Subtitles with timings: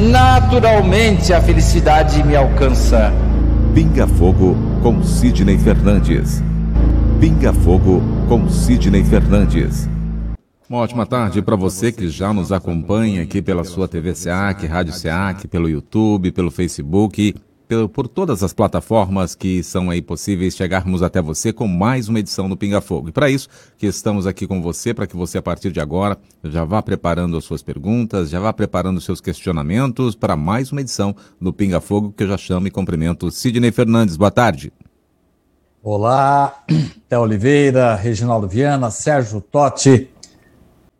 [0.00, 3.12] naturalmente a felicidade me alcança.
[3.74, 6.42] Pinga Fogo com Sidney Fernandes.
[7.20, 9.88] Pinga Fogo com Sidney Fernandes.
[10.68, 14.94] Uma ótima tarde para você que já nos acompanha aqui pela sua TV SEAC, Rádio
[14.94, 17.34] SEAC, pelo YouTube, pelo Facebook
[17.92, 22.48] por todas as plataformas que são aí possíveis chegarmos até você com mais uma edição
[22.48, 23.08] do Pinga Fogo.
[23.08, 26.18] E para isso que estamos aqui com você, para que você a partir de agora
[26.44, 30.80] já vá preparando as suas perguntas, já vá preparando os seus questionamentos para mais uma
[30.80, 34.16] edição do Pinga Fogo que eu já chamo e cumprimento Sidney Fernandes.
[34.16, 34.72] Boa tarde.
[35.82, 36.64] Olá,
[37.08, 40.10] Té Oliveira, Reginaldo Viana, Sérgio Totti,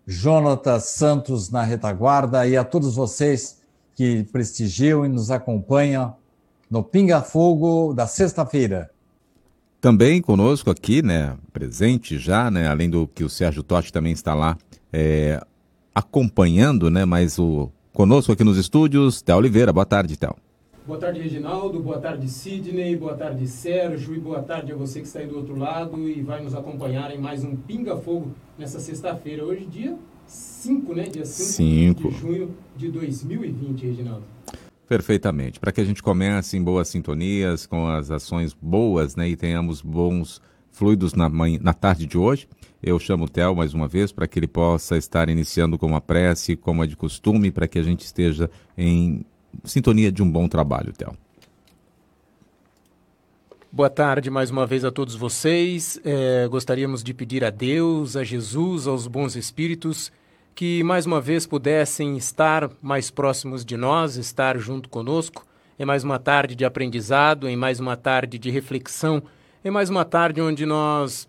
[0.06, 3.60] Jonatas Santos na retaguarda e a todos vocês
[3.94, 6.19] que prestigiam e nos acompanham
[6.70, 8.90] no Pinga Fogo da sexta-feira.
[9.80, 14.34] Também conosco aqui, né, presente já, né, além do que o Sérgio Totti também está
[14.34, 14.56] lá
[14.92, 15.42] é,
[15.94, 19.72] acompanhando, né, mas o conosco aqui nos estúdios, Théo Oliveira.
[19.72, 20.36] Boa tarde, Théo.
[20.86, 21.80] Boa tarde, Reginaldo.
[21.80, 22.96] Boa tarde, Sidney.
[22.96, 24.14] Boa tarde, Sérgio.
[24.14, 27.14] E boa tarde a você que está aí do outro lado e vai nos acompanhar
[27.14, 29.44] em mais um Pinga Fogo nessa sexta-feira.
[29.44, 31.04] Hoje, dia 5, né?
[31.04, 34.24] Dia 5 de junho de 2020, Reginaldo.
[34.90, 35.60] Perfeitamente.
[35.60, 39.80] Para que a gente comece em boas sintonias, com as ações boas, né, e tenhamos
[39.80, 42.48] bons fluidos na, manhã, na tarde de hoje,
[42.82, 46.00] eu chamo o Theo mais uma vez para que ele possa estar iniciando com uma
[46.00, 49.24] prece, como é de costume, para que a gente esteja em
[49.62, 51.16] sintonia de um bom trabalho, Theo.
[53.70, 56.00] Boa tarde mais uma vez a todos vocês.
[56.04, 60.10] É, gostaríamos de pedir a Deus, a Jesus, aos bons espíritos
[60.60, 65.46] que mais uma vez pudessem estar mais próximos de nós, estar junto conosco,
[65.78, 69.22] em mais uma tarde de aprendizado, em mais uma tarde de reflexão,
[69.64, 71.26] em mais uma tarde onde nós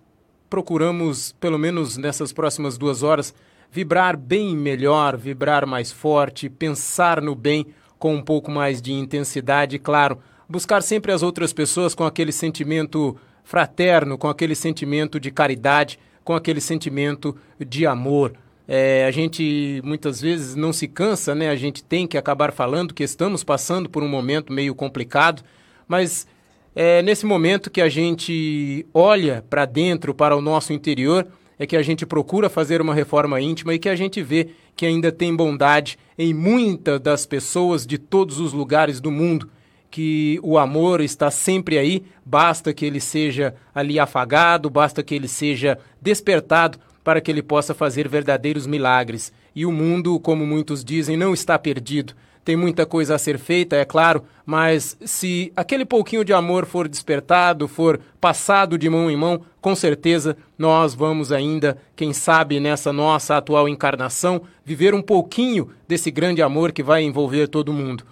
[0.50, 3.34] procuramos, pelo menos nessas próximas duas horas,
[3.72, 9.80] vibrar bem melhor, vibrar mais forte, pensar no bem com um pouco mais de intensidade,
[9.80, 13.16] claro, buscar sempre as outras pessoas com aquele sentimento
[13.46, 17.34] fraterno, com aquele sentimento de caridade, com aquele sentimento
[17.66, 18.34] de amor.
[18.74, 21.50] É, a gente muitas vezes não se cansa, né?
[21.50, 25.44] A gente tem que acabar falando que estamos passando por um momento meio complicado,
[25.86, 26.26] mas
[26.74, 31.28] é nesse momento que a gente olha para dentro, para o nosso interior,
[31.59, 34.86] é que a gente procura fazer uma reforma íntima e que a gente vê que
[34.86, 39.50] ainda tem bondade em muitas das pessoas de todos os lugares do mundo,
[39.90, 45.28] que o amor está sempre aí, basta que ele seja ali afagado, basta que ele
[45.28, 49.31] seja despertado para que ele possa fazer verdadeiros milagres.
[49.56, 52.13] E o mundo, como muitos dizem, não está perdido.
[52.44, 56.88] Tem muita coisa a ser feita, é claro, mas se aquele pouquinho de amor for
[56.88, 62.91] despertado, for passado de mão em mão, com certeza nós vamos ainda, quem sabe nessa
[62.91, 68.03] nossa atual encarnação, viver um pouquinho desse grande amor que vai envolver todo mundo.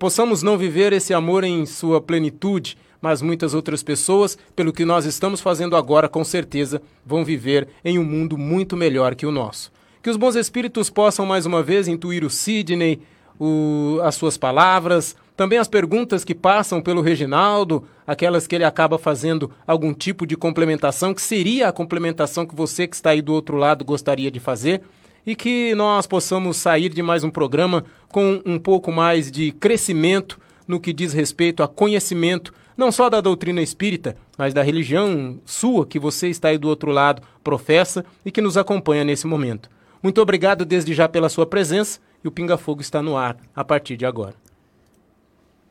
[0.00, 5.04] Possamos não viver esse amor em sua plenitude, mas muitas outras pessoas, pelo que nós
[5.04, 9.72] estamos fazendo agora, com certeza vão viver em um mundo muito melhor que o nosso.
[10.02, 13.00] Que os bons espíritos possam mais uma vez intuir o Sidney,
[13.38, 18.98] o, as suas palavras, também as perguntas que passam pelo Reginaldo, aquelas que ele acaba
[18.98, 23.32] fazendo algum tipo de complementação, que seria a complementação que você que está aí do
[23.32, 24.82] outro lado gostaria de fazer,
[25.26, 30.38] e que nós possamos sair de mais um programa com um pouco mais de crescimento
[30.66, 35.84] no que diz respeito a conhecimento não só da doutrina espírita, mas da religião sua
[35.84, 39.68] que você está aí do outro lado, professa e que nos acompanha nesse momento.
[40.02, 43.62] Muito obrigado desde já pela sua presença e o Pinga Fogo está no ar a
[43.62, 44.34] partir de agora.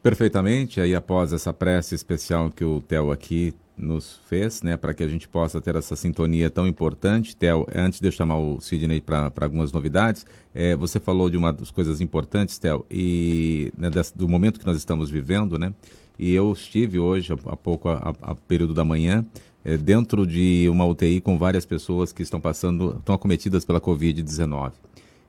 [0.04, 5.04] Perfeitamente, aí após essa prece especial que o Theo aqui nos fez, né, para que
[5.04, 7.36] a gente possa ter essa sintonia tão importante.
[7.36, 11.52] Theo, antes de eu chamar o Sidney para algumas novidades, é, você falou de uma
[11.52, 15.74] das coisas importantes, Theo, e né, desse, do momento que nós estamos vivendo, né,
[16.20, 19.26] E eu estive hoje, há pouco, a, a período da manhã,
[19.64, 24.74] é, dentro de uma UTI com várias pessoas que estão passando, estão acometidas pela Covid-19.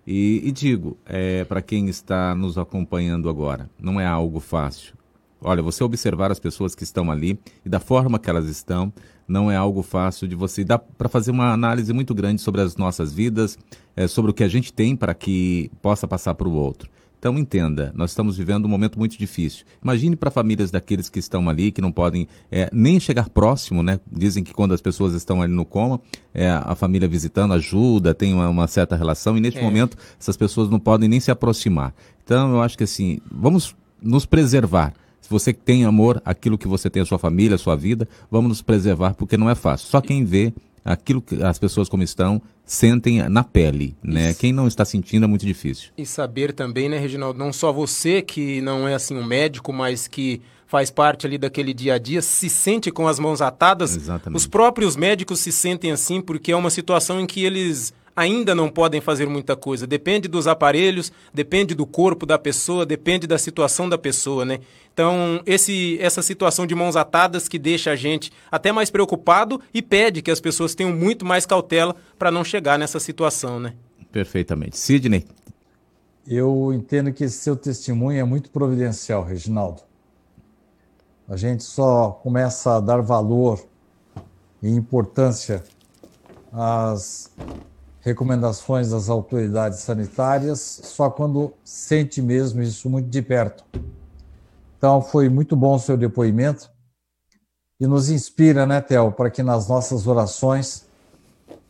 [0.05, 4.95] E, e, digo, é, para quem está nos acompanhando agora, não é algo fácil.
[5.41, 8.93] Olha, você observar as pessoas que estão ali e da forma que elas estão,
[9.29, 12.77] não é algo fácil de você dar para fazer uma análise muito grande sobre as
[12.77, 13.57] nossas vidas,
[13.95, 16.91] é, sobre o que a gente tem para que possa passar para o outro.
[17.21, 19.67] Então entenda, nós estamos vivendo um momento muito difícil.
[19.85, 24.01] Imagine para famílias daqueles que estão ali, que não podem é, nem chegar próximo, né?
[24.11, 26.01] Dizem que quando as pessoas estão ali no coma,
[26.33, 29.63] é, a família visitando ajuda, tem uma, uma certa relação, e neste é.
[29.63, 31.93] momento essas pessoas não podem nem se aproximar.
[32.25, 34.95] Então eu acho que assim, vamos nos preservar.
[35.21, 38.49] Se você tem amor, aquilo que você tem a sua família, a sua vida, vamos
[38.49, 39.89] nos preservar, porque não é fácil.
[39.89, 40.55] Só quem vê
[40.85, 44.31] aquilo que as pessoas como estão sentem na pele, né?
[44.31, 44.41] Isso.
[44.41, 45.91] Quem não está sentindo é muito difícil.
[45.99, 50.07] E saber também, né, Reginaldo, não só você que não é assim um médico, mas
[50.07, 53.97] que faz parte ali daquele dia a dia, se sente com as mãos atadas.
[53.97, 54.39] Exatamente.
[54.39, 58.69] Os próprios médicos se sentem assim porque é uma situação em que eles ainda não
[58.69, 59.87] podem fazer muita coisa.
[59.87, 64.61] Depende dos aparelhos, depende do corpo da pessoa, depende da situação da pessoa, né?
[64.93, 69.81] Então, esse, essa situação de mãos atadas que deixa a gente até mais preocupado e
[69.81, 73.73] pede que as pessoas tenham muito mais cautela para não chegar nessa situação, né?
[74.13, 74.77] Perfeitamente.
[74.77, 75.25] Sidney?
[76.27, 79.81] Eu entendo que esse seu testemunho é muito providencial, Reginaldo.
[81.27, 83.65] A gente só começa a dar valor
[84.63, 85.65] e importância
[86.53, 87.33] às
[88.01, 93.65] recomendações das autoridades sanitárias só quando sente mesmo isso muito de perto.
[94.79, 96.71] Então, foi muito bom o seu depoimento
[97.79, 100.87] e nos inspira, né, Theo, para que nas nossas orações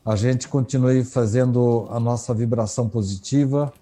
[0.05, 3.73] a gente continue fazendo a nossa vibração positiva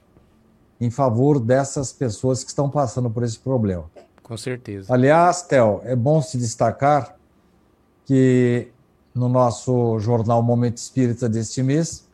[0.81, 3.85] em favor dessas pessoas que estão passando por esse problema.
[4.23, 4.93] Com certeza.
[4.93, 7.17] Aliás, Theo, é bom se destacar
[8.05, 8.69] que
[9.15, 12.08] no nosso jornal Momento Espírita deste mês,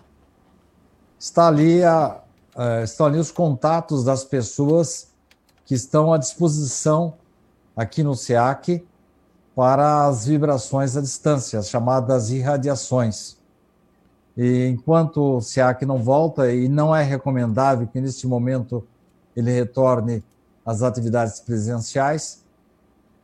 [1.25, 2.21] está ali a,
[2.55, 5.09] uh, estão ali os contatos das pessoas
[5.65, 7.15] que estão à disposição
[7.75, 8.87] aqui no SEAC
[9.57, 13.39] para as vibrações à distância, as chamadas irradiações.
[14.37, 18.87] E enquanto o SEAC não volta, e não é recomendável que neste momento
[19.35, 20.23] ele retorne
[20.67, 22.45] às atividades presenciais,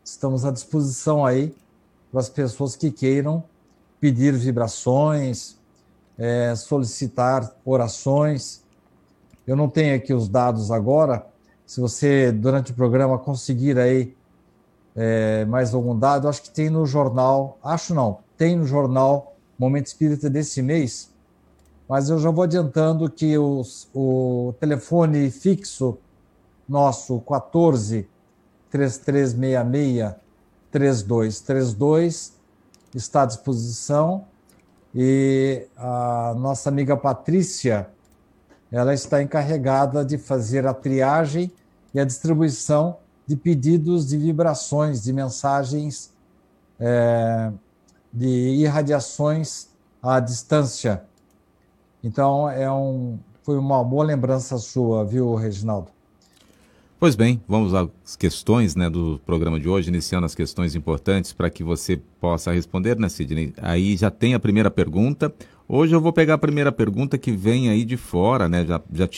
[0.03, 1.55] estamos à disposição aí
[2.11, 3.45] para as pessoas que queiram
[4.01, 5.60] pedir vibrações,
[6.21, 8.63] é, solicitar orações.
[9.47, 11.27] Eu não tenho aqui os dados agora.
[11.65, 14.15] Se você, durante o programa, conseguir aí
[14.95, 19.87] é, mais algum dado, acho que tem no jornal, acho não, tem no jornal Momento
[19.87, 21.11] Espírita desse mês,
[21.89, 25.99] mas eu já vou adiantando que os, o telefone fixo
[26.69, 28.09] nosso 14
[28.71, 30.15] 3366
[30.71, 32.33] 3232
[32.95, 34.25] está à disposição
[34.95, 37.89] e a nossa amiga Patrícia,
[38.71, 41.53] ela está encarregada de fazer a triagem
[41.95, 46.13] e a distribuição de pedidos de vibrações, de mensagens
[46.79, 47.53] é,
[48.13, 49.69] de irradiações
[50.03, 51.05] à distância.
[52.03, 55.91] Então, é um, foi uma boa lembrança sua, viu, Reginaldo?
[57.01, 61.49] Pois bem, vamos às questões né, do programa de hoje, iniciando as questões importantes para
[61.49, 63.55] que você possa responder, né, Sidney?
[63.57, 65.33] Aí já tem a primeira pergunta.
[65.67, 68.67] Hoje eu vou pegar a primeira pergunta que vem aí de fora, né?
[68.67, 69.09] Já, já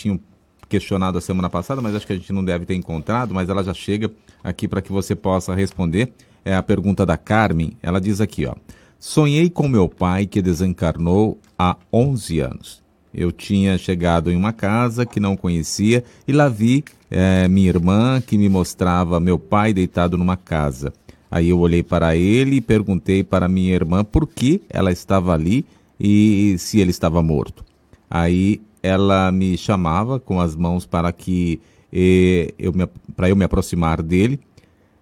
[0.68, 3.64] questionado a semana passada, mas acho que a gente não deve ter encontrado, mas ela
[3.64, 4.12] já chega
[4.44, 6.12] aqui para que você possa responder.
[6.44, 7.76] É a pergunta da Carmen.
[7.82, 8.54] Ela diz aqui, ó.
[8.96, 12.80] Sonhei com meu pai que desencarnou há 11 anos.
[13.12, 18.22] Eu tinha chegado em uma casa que não conhecia e lá vi é, minha irmã
[18.22, 20.94] que me mostrava meu pai deitado numa casa.
[21.30, 25.64] Aí eu olhei para ele e perguntei para minha irmã por que ela estava ali
[26.00, 27.62] e se ele estava morto.
[28.10, 31.60] Aí ela me chamava com as mãos para que
[31.92, 34.40] eh, eu me, para eu me aproximar dele.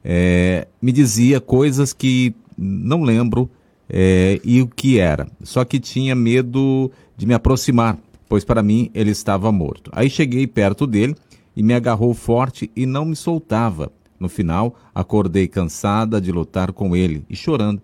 [0.04, 3.48] É, me dizia coisas que não lembro
[3.88, 5.28] é, e o que era.
[5.44, 7.98] Só que tinha medo de me aproximar,
[8.28, 9.90] pois para mim ele estava morto.
[9.94, 11.14] Aí cheguei perto dele
[11.60, 13.92] e me agarrou forte e não me soltava.
[14.18, 17.82] No final, acordei cansada de lutar com ele e chorando.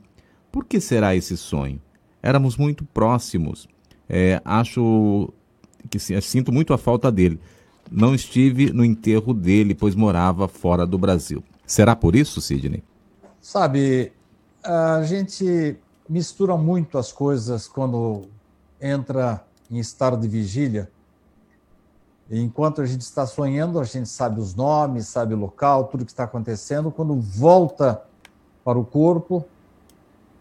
[0.50, 1.78] Por que será esse sonho?
[2.23, 3.68] Éramos muito próximos.
[4.09, 5.30] É, acho
[5.90, 7.38] que sinto muito a falta dele.
[7.92, 11.45] Não estive no enterro dele, pois morava fora do Brasil.
[11.66, 12.83] Será por isso, Sidney?
[13.42, 14.11] Sabe,
[14.64, 15.76] a gente
[16.09, 18.23] mistura muito as coisas quando
[18.80, 20.90] entra em estado de vigília.
[22.30, 26.11] Enquanto a gente está sonhando, a gente sabe os nomes, sabe o local, tudo que
[26.11, 26.90] está acontecendo.
[26.90, 28.02] Quando volta
[28.64, 29.45] para o corpo,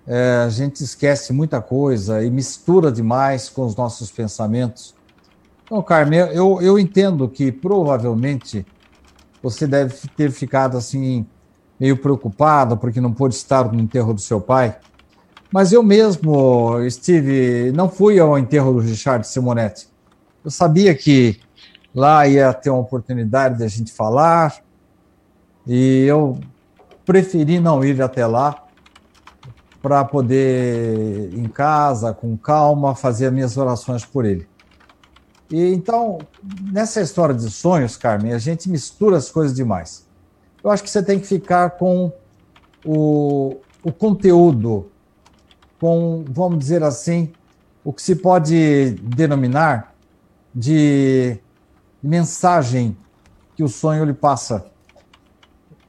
[0.08, 4.96] é, a gente esquece muita coisa e mistura demais com os nossos pensamentos.
[5.64, 8.66] Então, Carmen, eu, eu entendo que provavelmente
[9.42, 11.26] você deve ter ficado assim
[11.80, 14.78] meio preocupado porque não pôde estar no enterro do seu pai.
[15.52, 19.88] Mas eu mesmo estive, não fui ao enterro do Richard Simonetti.
[20.44, 21.40] Eu sabia que
[21.96, 24.58] lá ia ter uma oportunidade de a gente falar
[25.66, 26.38] e eu
[27.06, 28.66] preferi não ir até lá
[29.82, 34.48] para poder em casa com calma fazer as minhas orações por ele.
[35.50, 36.18] E então,
[36.72, 40.06] nessa história de sonhos, Carmen, a gente mistura as coisas demais.
[40.64, 42.12] Eu acho que você tem que ficar com
[42.84, 44.90] o, o conteúdo,
[45.80, 47.32] com, vamos dizer assim,
[47.84, 49.94] o que se pode denominar
[50.54, 51.40] de
[52.06, 52.96] mensagem
[53.56, 54.66] que o sonho lhe passa.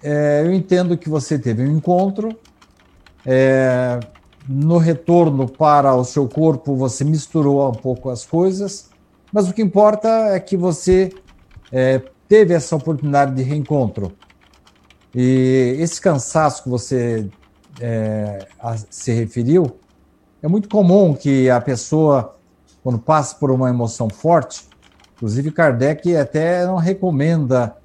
[0.03, 2.37] É, eu entendo que você teve um encontro,
[3.25, 3.99] é,
[4.49, 8.91] no retorno para o seu corpo você misturou um pouco as coisas,
[9.33, 11.13] mas o que importa é que você
[11.73, 14.13] é, teve essa oportunidade de reencontro.
[15.15, 17.29] E esse cansaço que você
[17.81, 19.77] é, a, se referiu,
[20.43, 22.37] é muito comum que a pessoa,
[22.83, 24.69] quando passa por uma emoção forte,
[25.17, 27.77] inclusive Kardec até não recomenda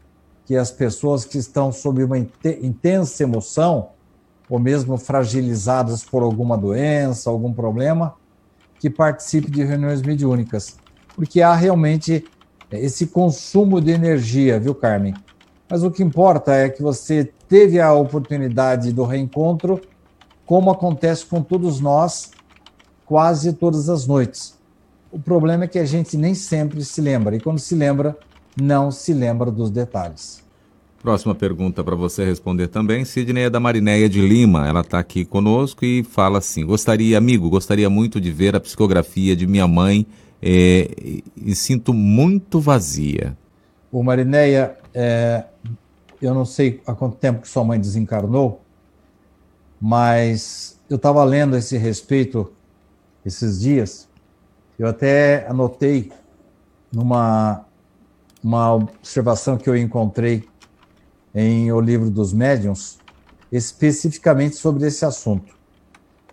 [0.45, 3.89] que as pessoas que estão sob uma intensa emoção,
[4.49, 8.15] ou mesmo fragilizadas por alguma doença, algum problema,
[8.79, 10.75] que participe de reuniões mediúnicas,
[11.15, 12.25] porque há realmente
[12.69, 15.13] esse consumo de energia, viu, Carmen?
[15.69, 19.79] Mas o que importa é que você teve a oportunidade do reencontro,
[20.45, 22.31] como acontece com todos nós,
[23.05, 24.57] quase todas as noites.
[25.11, 28.17] O problema é que a gente nem sempre se lembra, e quando se lembra,
[28.59, 30.41] não se lembra dos detalhes.
[31.01, 34.67] Próxima pergunta para você responder também, Sidney, é da Marinéia de Lima.
[34.67, 39.35] Ela está aqui conosco e fala assim: gostaria, amigo, gostaria muito de ver a psicografia
[39.35, 40.05] de minha mãe
[40.41, 40.91] é,
[41.35, 43.35] e sinto muito vazia.
[43.91, 45.43] O Marinéia, é,
[46.21, 48.61] eu não sei há quanto tempo que sua mãe desencarnou,
[49.81, 52.51] mas eu estava lendo esse respeito
[53.25, 54.07] esses dias.
[54.81, 56.11] Eu até anotei
[56.91, 57.63] numa
[58.43, 60.49] uma observação que eu encontrei
[61.35, 62.97] em O Livro dos Médiuns,
[63.51, 65.55] especificamente sobre esse assunto.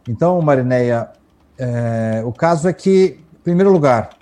[0.09, 1.13] Então, Marineia,
[1.59, 4.17] é, o caso é que, em primeiro lugar,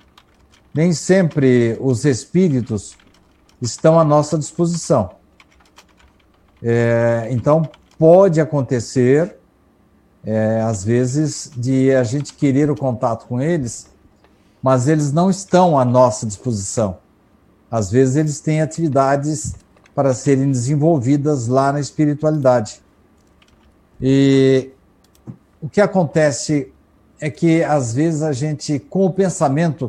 [0.75, 2.97] nem sempre os espíritos
[3.63, 5.09] estão à nossa disposição.
[6.61, 7.63] É, então,
[7.97, 9.39] pode acontecer,
[10.25, 13.95] é, às vezes, de a gente querer o contato com eles,
[14.67, 16.99] mas eles não estão à nossa disposição.
[17.71, 19.55] Às vezes, eles têm atividades
[19.95, 22.83] para serem desenvolvidas lá na espiritualidade.
[24.01, 24.73] E
[25.63, 26.73] o que acontece
[27.21, 29.89] é que, às vezes, a gente, com o pensamento,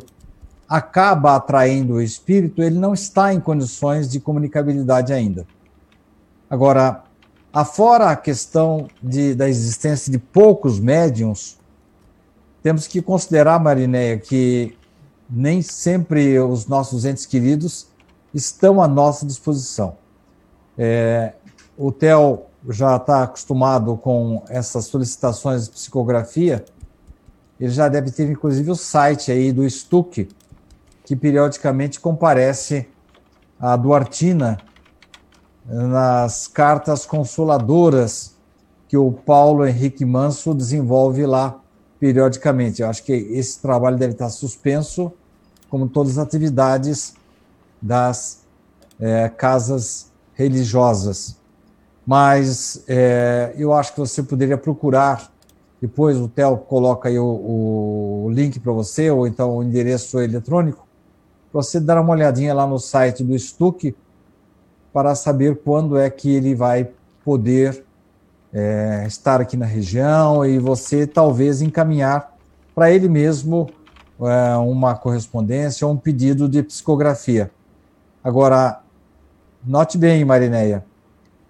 [0.70, 5.48] acaba atraindo o espírito, ele não está em condições de comunicabilidade ainda.
[6.48, 7.04] Agora,
[7.52, 11.57] afora a questão de, da existência de poucos médiums,
[12.68, 14.78] temos que considerar, Marinéia, que
[15.30, 17.88] nem sempre os nossos entes queridos
[18.34, 19.96] estão à nossa disposição.
[20.78, 21.32] É,
[21.78, 26.66] o Theo já está acostumado com essas solicitações de psicografia,
[27.58, 30.28] ele já deve ter, inclusive, o site aí do Stuck,
[31.06, 32.86] que periodicamente comparece
[33.58, 34.58] a Duartina
[35.66, 38.36] nas cartas consoladoras
[38.90, 41.62] que o Paulo Henrique Manso desenvolve lá
[42.00, 42.82] periodicamente.
[42.82, 45.12] Eu acho que esse trabalho deve estar suspenso,
[45.70, 47.14] como todas as atividades
[47.82, 48.46] das
[49.00, 51.38] é, casas religiosas.
[52.06, 55.32] Mas é, eu acho que você poderia procurar,
[55.82, 60.88] depois o Theo coloca aí o, o link para você, ou então o endereço eletrônico,
[61.52, 63.96] para você dar uma olhadinha lá no site do Stuck
[64.94, 66.90] para saber quando é que ele vai
[67.24, 67.86] poder
[68.54, 72.36] é, estar aqui na região e você talvez encaminhar
[72.74, 73.70] para ele mesmo
[74.22, 77.52] é, uma correspondência ou um pedido de psicografia.
[78.24, 78.82] Agora,
[79.66, 80.84] note bem, Marineia,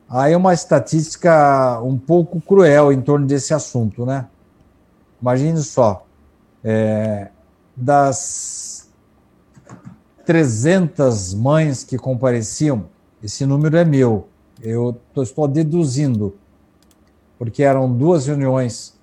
[0.07, 4.27] há uma estatística um pouco cruel em torno desse assunto, né?
[5.21, 6.05] Imagine só,
[6.63, 7.29] é,
[7.75, 8.89] das
[10.25, 12.85] 300 mães que compareciam,
[13.23, 14.27] esse número é meu,
[14.61, 16.35] eu estou deduzindo,
[17.37, 18.97] porque eram duas reuniões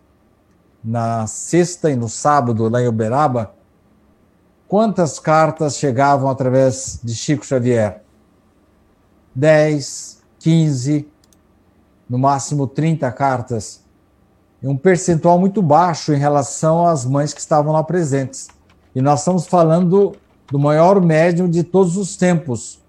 [0.82, 3.54] na sexta e no sábado lá em Uberaba,
[4.68, 8.02] quantas cartas chegavam através de Chico Xavier?
[9.34, 11.08] 10, 15,
[12.08, 13.82] no máximo 30 cartas.
[14.62, 18.48] Um percentual muito baixo em relação às mães que estavam lá presentes.
[18.94, 20.16] E nós estamos falando
[20.50, 22.80] do maior médium de todos os tempos.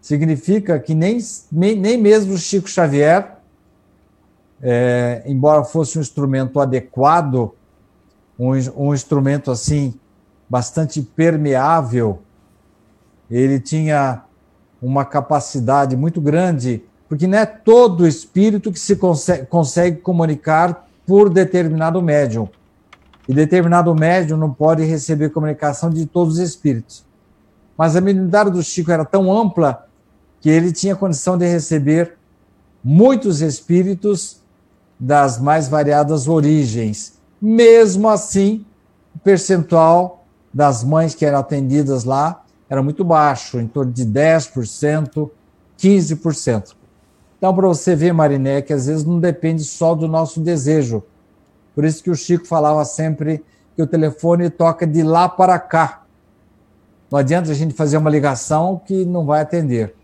[0.00, 1.18] Significa que nem,
[1.50, 3.37] nem mesmo Chico Xavier,
[4.62, 7.54] é, embora fosse um instrumento adequado,
[8.38, 9.94] um, um instrumento assim
[10.48, 12.20] bastante permeável,
[13.30, 14.22] ele tinha
[14.80, 21.28] uma capacidade muito grande, porque não é todo espírito que se consegue, consegue comunicar por
[21.28, 22.48] determinado médium.
[23.28, 27.04] E determinado médium não pode receber comunicação de todos os espíritos.
[27.76, 29.86] Mas a mediunidade do Chico era tão ampla
[30.40, 32.14] que ele tinha condição de receber
[32.82, 34.37] muitos espíritos
[34.98, 37.18] das mais variadas origens.
[37.40, 38.64] Mesmo assim,
[39.14, 45.30] o percentual das mães que eram atendidas lá era muito baixo, em torno de 10%,
[45.78, 46.76] 15%.
[47.38, 51.02] Então, para você ver, Mariné, que às vezes não depende só do nosso desejo.
[51.74, 53.44] Por isso que o Chico falava sempre
[53.76, 56.02] que o telefone toca de lá para cá.
[57.10, 59.94] Não adianta a gente fazer uma ligação que não vai atender.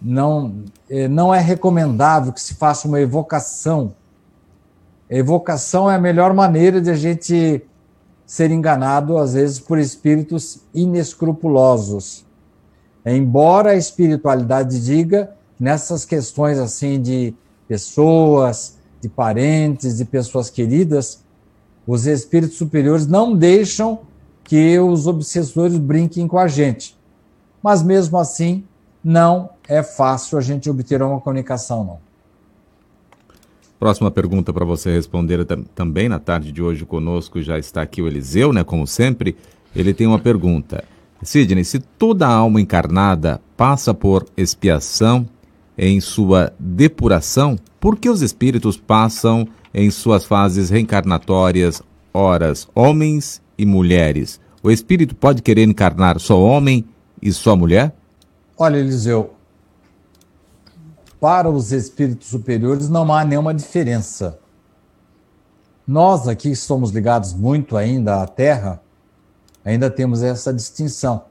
[0.00, 3.94] Não, eh, não é recomendável que se faça uma evocação.
[5.14, 7.62] Evocação é a melhor maneira de a gente
[8.24, 12.24] ser enganado, às vezes, por espíritos inescrupulosos.
[13.04, 17.34] Embora a espiritualidade diga nessas questões assim de
[17.68, 21.22] pessoas, de parentes, de pessoas queridas,
[21.86, 24.00] os espíritos superiores não deixam
[24.42, 26.96] que os obsessores brinquem com a gente.
[27.62, 28.64] Mas mesmo assim,
[29.04, 32.11] não é fácil a gente obter uma comunicação, não.
[33.82, 38.06] Próxima pergunta para você responder também na tarde de hoje conosco já está aqui o
[38.06, 38.62] Eliseu, né?
[38.62, 39.34] Como sempre,
[39.74, 40.84] ele tem uma pergunta.
[41.20, 45.26] Sidney, se toda alma encarnada passa por expiação
[45.76, 51.82] em sua depuração, por que os espíritos passam em suas fases reencarnatórias,
[52.14, 54.40] horas, homens e mulheres?
[54.62, 56.84] O espírito pode querer encarnar só homem
[57.20, 57.92] e só mulher?
[58.56, 59.34] Olha, Eliseu,
[61.22, 64.40] para os espíritos superiores não há nenhuma diferença.
[65.86, 68.82] Nós aqui somos ligados muito ainda à Terra,
[69.64, 71.26] ainda temos essa distinção.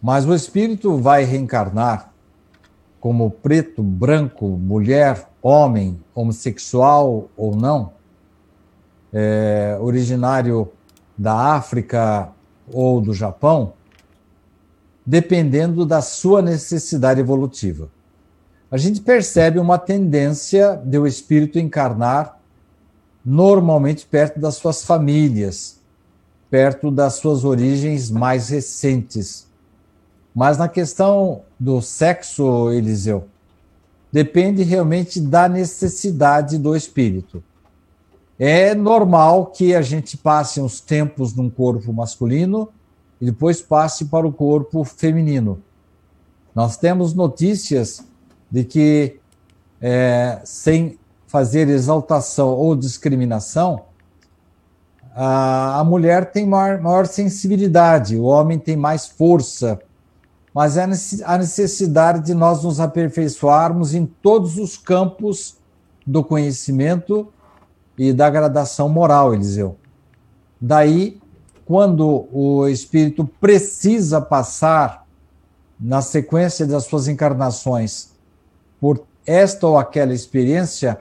[0.00, 2.12] Mas o espírito vai reencarnar
[3.00, 7.94] como preto, branco, mulher, homem, homossexual ou não,
[9.12, 10.70] é, originário
[11.18, 12.30] da África
[12.72, 13.72] ou do Japão,
[15.04, 17.90] dependendo da sua necessidade evolutiva
[18.74, 22.40] a gente percebe uma tendência de o espírito encarnar
[23.24, 25.78] normalmente perto das suas famílias,
[26.50, 29.46] perto das suas origens mais recentes.
[30.34, 33.28] Mas na questão do sexo, Eliseu,
[34.10, 37.44] depende realmente da necessidade do espírito.
[38.36, 42.68] É normal que a gente passe uns tempos num corpo masculino
[43.20, 45.62] e depois passe para o corpo feminino.
[46.52, 48.04] Nós temos notícias
[48.54, 49.16] de que,
[49.82, 53.86] é, sem fazer exaltação ou discriminação,
[55.12, 59.80] a, a mulher tem maior, maior sensibilidade, o homem tem mais força,
[60.54, 60.86] mas é
[61.24, 65.56] a necessidade de nós nos aperfeiçoarmos em todos os campos
[66.06, 67.26] do conhecimento
[67.98, 69.76] e da gradação moral, Eliseu.
[70.60, 71.20] Daí,
[71.66, 75.04] quando o espírito precisa passar,
[75.80, 78.13] na sequência das suas encarnações,
[78.84, 81.00] por esta ou aquela experiência,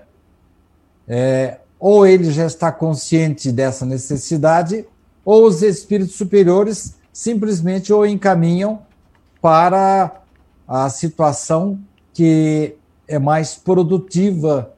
[1.05, 4.85] é, ou ele já está consciente dessa necessidade,
[5.25, 8.79] ou os espíritos superiores simplesmente o encaminham
[9.41, 10.21] para
[10.65, 11.77] a situação
[12.13, 14.73] que é mais produtiva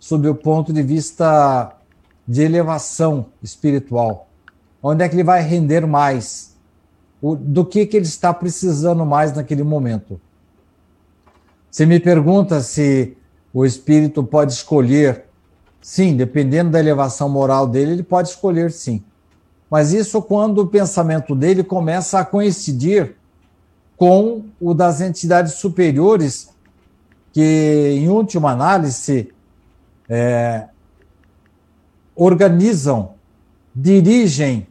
[0.00, 1.76] sob o ponto de vista
[2.26, 4.26] de elevação espiritual.
[4.82, 6.56] Onde é que ele vai render mais?
[7.22, 10.20] Do que, que ele está precisando mais naquele momento?
[11.72, 13.16] Você me pergunta se
[13.50, 15.24] o espírito pode escolher.
[15.80, 19.02] Sim, dependendo da elevação moral dele, ele pode escolher sim.
[19.70, 23.16] Mas isso quando o pensamento dele começa a coincidir
[23.96, 26.50] com o das entidades superiores,
[27.32, 29.32] que, em última análise,
[30.10, 30.68] é,
[32.14, 33.14] organizam,
[33.74, 34.66] dirigem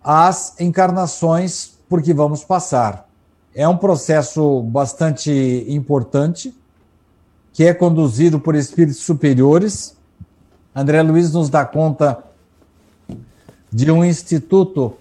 [0.00, 3.09] as encarnações por que vamos passar.
[3.54, 6.54] É um processo bastante importante,
[7.52, 9.96] que é conduzido por espíritos superiores.
[10.74, 12.22] André Luiz nos dá conta
[13.72, 14.96] de um instituto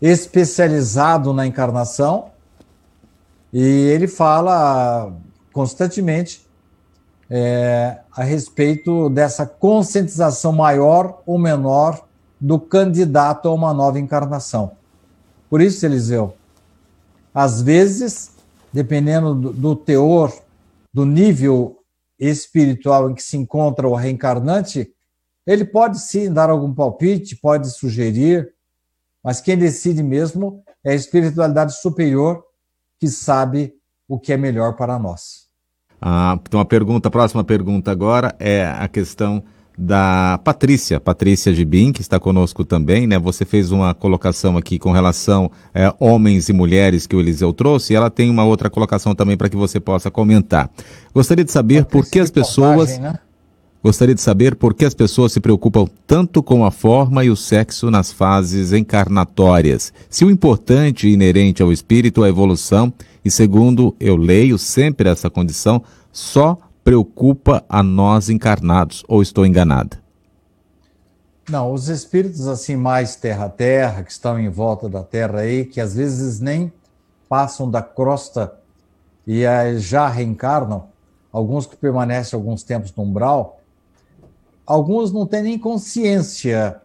[0.00, 2.30] especializado na encarnação
[3.52, 5.12] e ele fala
[5.52, 6.46] constantemente
[7.28, 12.04] é, a respeito dessa conscientização maior ou menor
[12.40, 14.72] do candidato a uma nova encarnação.
[15.48, 16.34] Por isso, Eliseu,
[17.34, 18.32] às vezes,
[18.72, 20.32] dependendo do, teor,
[20.92, 21.78] do nível
[22.18, 24.92] espiritual em que se encontra o reencarnante,
[25.46, 28.52] ele pode sim dar algum palpite, pode sugerir,
[29.22, 32.42] mas quem decide mesmo é a espiritualidade superior
[32.98, 33.74] que sabe
[34.08, 35.48] o que é melhor para nós.
[36.00, 39.44] Ah, então a pergunta, a próxima pergunta agora é a questão
[39.82, 43.18] da Patrícia, Patrícia Gibim, que está conosco também, né?
[43.18, 47.50] Você fez uma colocação aqui com relação a é, homens e mulheres que o Eliseu
[47.50, 50.70] trouxe, e ela tem uma outra colocação também para que você possa comentar.
[51.14, 52.98] Gostaria de saber Patrícia por que as pessoas.
[52.98, 53.18] Né?
[53.82, 57.36] Gostaria de saber por que as pessoas se preocupam tanto com a forma e o
[57.36, 59.94] sexo nas fases encarnatórias.
[60.10, 62.92] Se o importante e inerente ao espírito é a evolução,
[63.24, 69.98] e segundo eu leio sempre essa condição, só preocupa a nós encarnados, ou estou enganada?
[71.48, 75.94] Não, os espíritos assim mais terra-terra, que estão em volta da Terra aí, que às
[75.94, 76.72] vezes nem
[77.28, 78.54] passam da crosta
[79.26, 79.42] e
[79.78, 80.88] já reencarnam,
[81.32, 83.60] alguns que permanecem alguns tempos no umbral,
[84.66, 86.80] alguns não têm nem consciência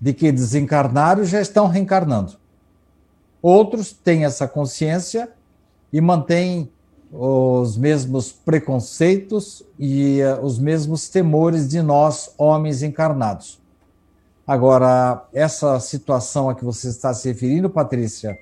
[0.00, 2.34] de que desencarnaram e já estão reencarnando.
[3.40, 5.30] Outros têm essa consciência
[5.92, 6.70] e mantêm
[7.12, 13.60] os mesmos preconceitos e uh, os mesmos temores de nós, homens encarnados.
[14.46, 18.36] Agora, essa situação a que você está se referindo, Patrícia,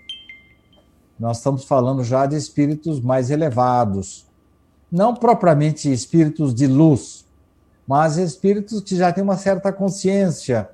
[1.19, 4.27] nós estamos falando já de espíritos mais elevados,
[4.91, 7.25] não propriamente espíritos de luz,
[7.87, 10.69] mas espíritos que já têm uma certa consciência,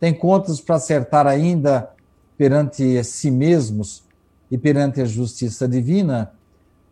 [0.00, 1.90] têm contas para acertar ainda
[2.36, 4.02] perante si mesmos
[4.50, 6.32] e perante a justiça divina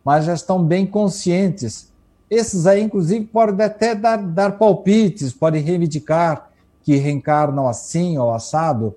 [0.04, 1.90] mas já estão bem conscientes.
[2.30, 6.50] Esses aí, inclusive, podem até dar, dar palpites, podem reivindicar
[6.82, 8.94] que reencarnam assim ou assado.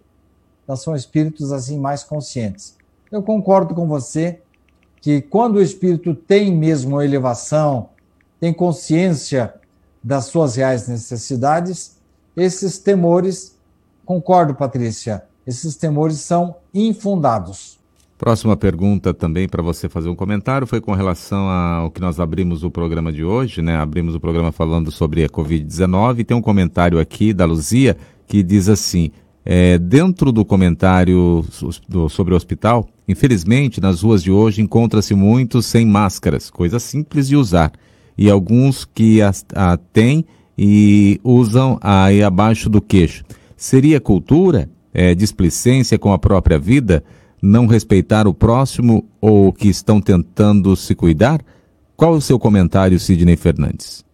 [0.63, 2.77] Então, são espíritos assim mais conscientes.
[3.11, 4.41] Eu concordo com você
[5.01, 7.89] que quando o espírito tem mesmo elevação,
[8.39, 9.53] tem consciência
[10.03, 11.97] das suas reais necessidades,
[12.35, 13.57] esses temores,
[14.05, 17.79] concordo, Patrícia, esses temores são infundados.
[18.23, 22.63] Próxima pergunta também para você fazer um comentário foi com relação ao que nós abrimos
[22.63, 23.75] o programa de hoje, né?
[23.75, 26.25] Abrimos o programa falando sobre a Covid-19.
[26.25, 29.11] Tem um comentário aqui da Luzia que diz assim:
[29.43, 31.43] é, dentro do comentário
[32.09, 37.35] sobre o hospital, infelizmente nas ruas de hoje encontra-se muitos sem máscaras, coisa simples de
[37.35, 37.73] usar,
[38.17, 40.23] e alguns que a, a têm
[40.57, 43.25] e usam aí abaixo do queixo.
[43.57, 44.69] Seria cultura?
[44.93, 47.03] É, displicência com a própria vida?
[47.43, 51.43] Não respeitar o próximo ou que estão tentando se cuidar?
[51.93, 54.05] Qual o seu comentário, Sidney Fernandes?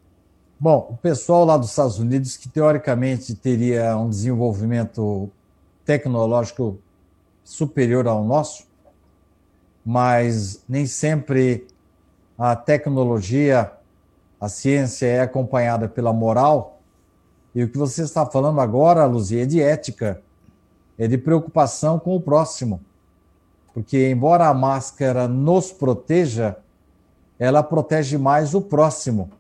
[0.60, 5.30] Bom, o pessoal lá dos Estados Unidos, que teoricamente teria um desenvolvimento
[5.86, 6.80] tecnológico
[7.44, 8.64] superior ao nosso,
[9.86, 11.68] mas nem sempre
[12.36, 13.72] a tecnologia,
[14.42, 16.82] a ciência é acompanhada pela moral.
[17.54, 20.20] E o que você está falando agora, Luzia, é de ética,
[20.98, 22.82] é de preocupação com o próximo
[23.74, 26.58] porque embora a máscara nos proteja,
[27.38, 29.32] ela protege mais o próximo.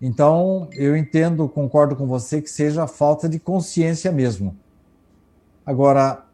[0.00, 4.56] Então, eu entendo, concordo com você que seja falta de consciência mesmo.
[5.64, 6.24] Agora,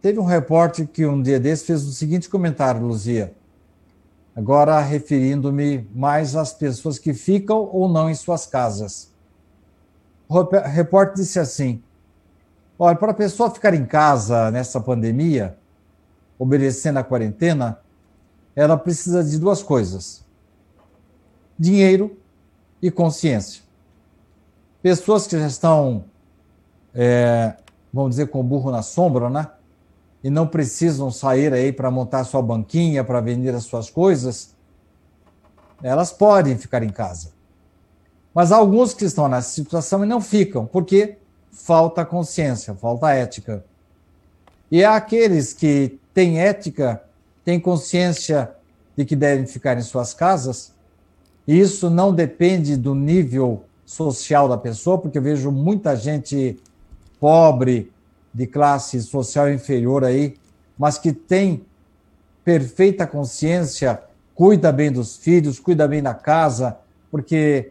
[0.00, 3.34] teve um repórter que um dia desse fez o seguinte comentário, Luzia.
[4.34, 9.12] Agora, referindo-me mais às pessoas que ficam ou não em suas casas.
[10.28, 11.82] O repórter disse assim:
[12.78, 15.57] Olha, para a pessoa ficar em casa nessa pandemia,
[16.38, 17.80] obedecendo à quarentena,
[18.54, 20.24] ela precisa de duas coisas:
[21.58, 22.16] dinheiro
[22.80, 23.62] e consciência.
[24.80, 26.04] Pessoas que já estão,
[26.94, 27.56] é,
[27.92, 29.48] vamos dizer, com o burro na sombra, né?
[30.22, 34.54] E não precisam sair aí para montar sua banquinha, para vender as suas coisas,
[35.82, 37.30] elas podem ficar em casa.
[38.34, 41.18] Mas há alguns que estão nessa situação e não ficam, porque
[41.50, 43.64] falta consciência, falta ética.
[44.70, 47.00] E há aqueles que têm ética,
[47.44, 48.50] têm consciência
[48.96, 50.72] de que devem ficar em suas casas.
[51.46, 56.58] E isso não depende do nível social da pessoa, porque eu vejo muita gente
[57.20, 57.92] pobre,
[58.34, 60.34] de classe social inferior aí,
[60.76, 61.64] mas que tem
[62.44, 64.02] perfeita consciência,
[64.34, 66.78] cuida bem dos filhos, cuida bem da casa,
[67.12, 67.70] porque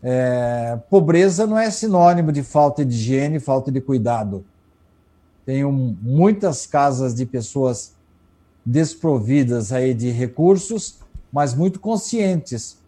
[0.00, 4.44] é, pobreza não é sinônimo de falta de higiene, falta de cuidado.
[5.50, 7.92] Tenho muitas casas de pessoas
[8.64, 11.00] desprovidas aí de recursos,
[11.32, 12.78] mas muito conscientes.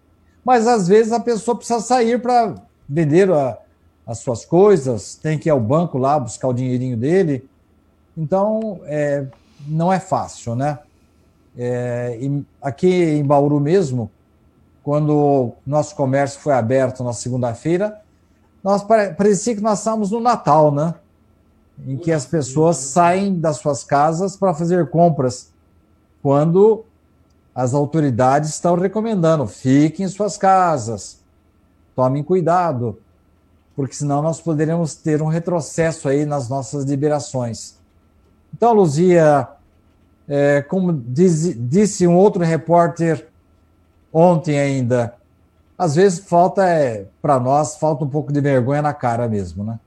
[0.45, 2.55] Mas às vezes a pessoa precisa sair para
[2.89, 3.59] vender a,
[4.07, 7.51] as suas coisas, tem que ir ao banco lá buscar o dinheirinho dele.
[8.17, 9.27] Então, é,
[9.67, 10.79] não é fácil, né?
[11.59, 12.17] É,
[12.63, 14.09] aqui em Bauru mesmo,
[14.85, 18.01] quando nosso comércio foi aberto na segunda-feira,
[18.63, 20.95] nós parecia que nós estávamos no Natal, né?
[21.87, 25.51] Em que as pessoas saem das suas casas para fazer compras,
[26.23, 26.85] quando
[27.55, 31.21] as autoridades estão recomendando: fiquem em suas casas,
[31.95, 32.99] tomem cuidado,
[33.75, 37.77] porque senão nós poderíamos ter um retrocesso aí nas nossas liberações.
[38.55, 39.49] Então, Luzia,
[40.29, 43.29] é, como diz, disse um outro repórter
[44.13, 45.15] ontem ainda,
[45.77, 49.81] às vezes falta, é, para nós, falta um pouco de vergonha na cara mesmo, né?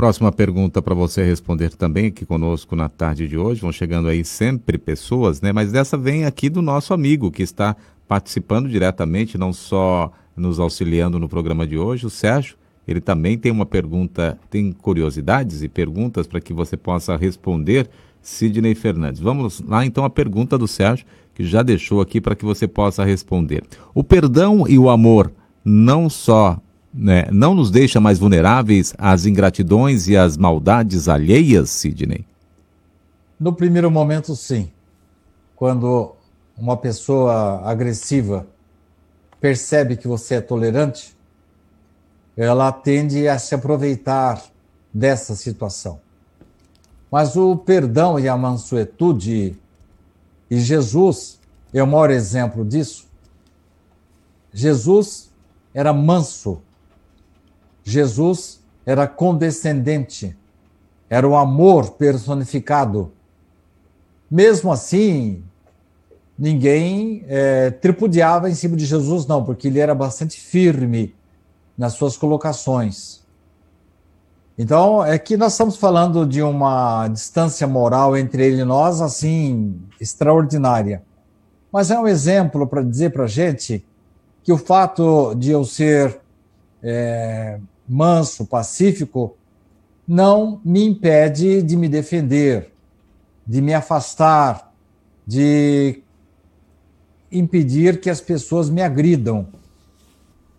[0.00, 3.60] Próxima pergunta para você responder também aqui conosco na tarde de hoje.
[3.60, 5.52] Vão chegando aí sempre pessoas, né?
[5.52, 7.76] Mas dessa vem aqui do nosso amigo que está
[8.08, 12.56] participando diretamente, não só nos auxiliando no programa de hoje, o Sérgio.
[12.88, 17.86] Ele também tem uma pergunta, tem curiosidades e perguntas para que você possa responder,
[18.22, 19.20] Sidney Fernandes.
[19.20, 23.04] Vamos lá então a pergunta do Sérgio, que já deixou aqui para que você possa
[23.04, 23.62] responder.
[23.94, 25.30] O perdão e o amor
[25.62, 26.58] não só
[26.92, 32.24] né, não nos deixa mais vulneráveis às ingratidões e às maldades alheias, Sidney?
[33.38, 34.70] No primeiro momento, sim.
[35.54, 36.14] Quando
[36.56, 38.46] uma pessoa agressiva
[39.40, 41.16] percebe que você é tolerante,
[42.36, 44.42] ela tende a se aproveitar
[44.92, 46.00] dessa situação.
[47.10, 49.56] Mas o perdão e a mansuetude,
[50.50, 51.40] e Jesus
[51.72, 53.06] é o maior exemplo disso.
[54.52, 55.30] Jesus
[55.72, 56.60] era manso,
[57.90, 60.36] Jesus era condescendente,
[61.08, 63.12] era o amor personificado.
[64.30, 65.42] Mesmo assim,
[66.38, 71.14] ninguém é, tripudiava em cima de Jesus, não, porque ele era bastante firme
[71.76, 73.20] nas suas colocações.
[74.56, 79.80] Então, é que nós estamos falando de uma distância moral entre ele e nós, assim,
[79.98, 81.02] extraordinária.
[81.72, 83.84] Mas é um exemplo para dizer para a gente
[84.42, 86.20] que o fato de eu ser
[86.82, 87.58] é,
[87.90, 89.36] manso, pacífico,
[90.06, 92.72] não me impede de me defender,
[93.44, 94.72] de me afastar,
[95.26, 96.00] de
[97.32, 99.48] impedir que as pessoas me agridam.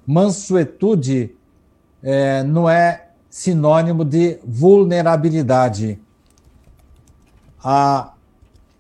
[0.06, 1.34] Mansuetude
[2.04, 5.98] é, não é sinônimo de vulnerabilidade.
[7.64, 8.12] A,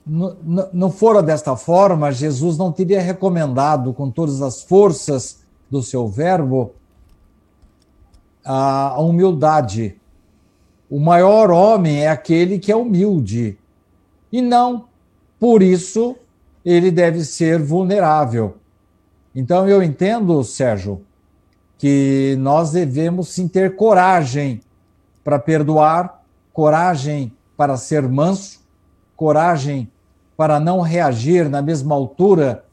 [0.05, 6.73] não fora desta forma, Jesus não teria recomendado, com todas as forças do seu verbo,
[8.43, 9.95] a humildade.
[10.89, 13.57] O maior homem é aquele que é humilde.
[14.31, 14.85] E não,
[15.39, 16.15] por isso,
[16.65, 18.57] ele deve ser vulnerável.
[19.33, 21.01] Então eu entendo, Sérgio,
[21.77, 24.61] que nós devemos sim ter coragem
[25.23, 26.23] para perdoar,
[26.53, 28.59] coragem para ser manso,
[29.15, 29.89] coragem
[30.35, 32.65] para não reagir na mesma altura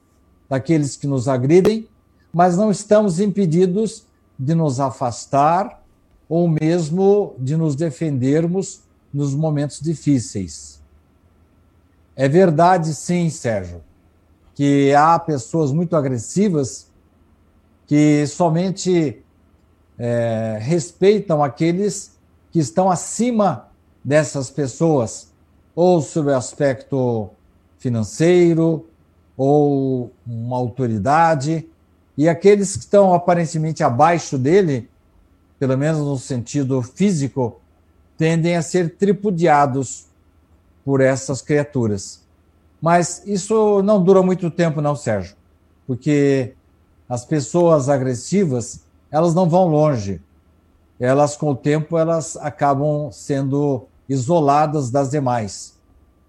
[0.49, 1.87] daqueles que nos agridem,
[2.33, 4.08] mas não estamos impedidos
[4.39, 5.83] de nos afastar
[6.29, 10.83] ou mesmo de nos defendermos nos momentos difíceis.
[12.15, 13.83] É verdade, sim, Sérgio,
[14.55, 16.91] que há pessoas muito agressivas
[17.87, 19.23] que somente
[19.99, 22.19] é, respeitam aqueles
[22.51, 23.69] que estão acima
[24.05, 25.33] dessas pessoas,
[25.75, 27.31] ou sob o aspecto
[27.79, 28.87] financeiro,
[29.37, 31.69] ou uma autoridade,
[32.19, 34.91] e aqueles que estão aparentemente abaixo dele,
[35.57, 37.61] pelo menos no sentido físico,
[38.17, 40.07] tendem a ser tripudiados
[40.85, 42.25] por essas criaturas.
[42.83, 45.37] Mas isso não dura muito tempo, não, Sérgio,
[45.87, 46.55] porque
[47.09, 48.81] as pessoas agressivas
[49.13, 50.21] elas não vão longe.
[50.99, 55.79] Elas, com o tempo, elas acabam sendo isoladas das demais.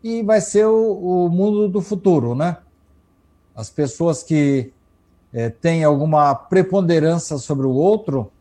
[0.04, 2.58] E vai ser o, o mundo do futuro, né?
[3.56, 4.71] As pessoas que
[5.34, 8.32] é, tem alguma preponderância sobre o outro,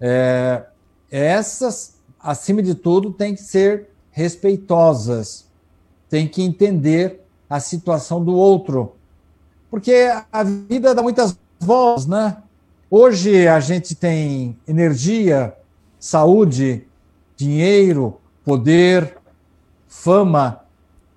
[0.00, 0.64] é,
[1.10, 5.46] essas, acima de tudo, têm que ser respeitosas,
[6.08, 8.96] têm que entender a situação do outro.
[9.70, 12.36] Porque a vida dá muitas voltas, né?
[12.90, 15.54] Hoje a gente tem energia,
[15.98, 16.86] saúde,
[17.36, 19.18] dinheiro, poder,
[19.88, 20.60] fama,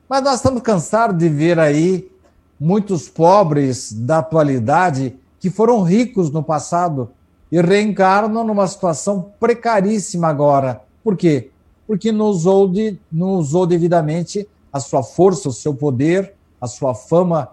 [0.07, 2.11] mas nós estamos cansados de ver aí
[2.59, 7.09] muitos pobres da atualidade que foram ricos no passado
[7.51, 10.81] e reencarnam numa situação precaríssima agora.
[11.03, 11.51] Por quê?
[11.89, 16.93] porque não usou, de, não usou devidamente a sua força, o seu poder, a sua
[16.93, 17.49] fama,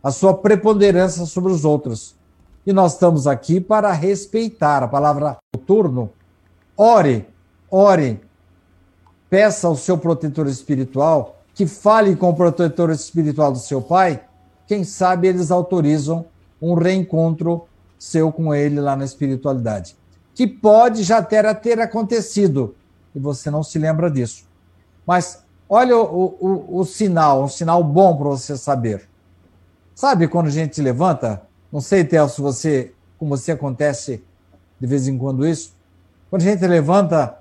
[0.00, 2.14] a sua preponderância sobre os outros.
[2.64, 5.36] E nós estamos aqui para respeitar a palavra
[5.66, 6.10] turno.
[6.76, 7.26] Ore,
[7.68, 8.20] ore,
[9.28, 14.22] peça ao seu protetor espiritual que fale com o protetor espiritual do seu pai.
[14.72, 16.24] Quem sabe eles autorizam
[16.58, 17.66] um reencontro
[17.98, 19.94] seu com ele lá na espiritualidade.
[20.34, 22.74] Que pode já ter, ter acontecido
[23.14, 24.46] e você não se lembra disso.
[25.06, 29.06] Mas olha o, o, o sinal, um sinal bom para você saber.
[29.94, 31.42] Sabe quando a gente levanta?
[31.70, 34.24] Não sei, se você, como você acontece
[34.80, 35.74] de vez em quando isso.
[36.30, 37.36] Quando a gente levanta,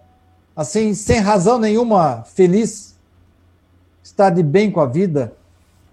[0.53, 2.97] assim, sem razão nenhuma, feliz,
[4.03, 5.33] está de bem com a vida,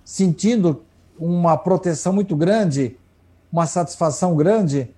[0.04, 0.82] sentindo
[1.18, 2.96] uma proteção muito grande,
[3.52, 4.94] uma satisfação grande,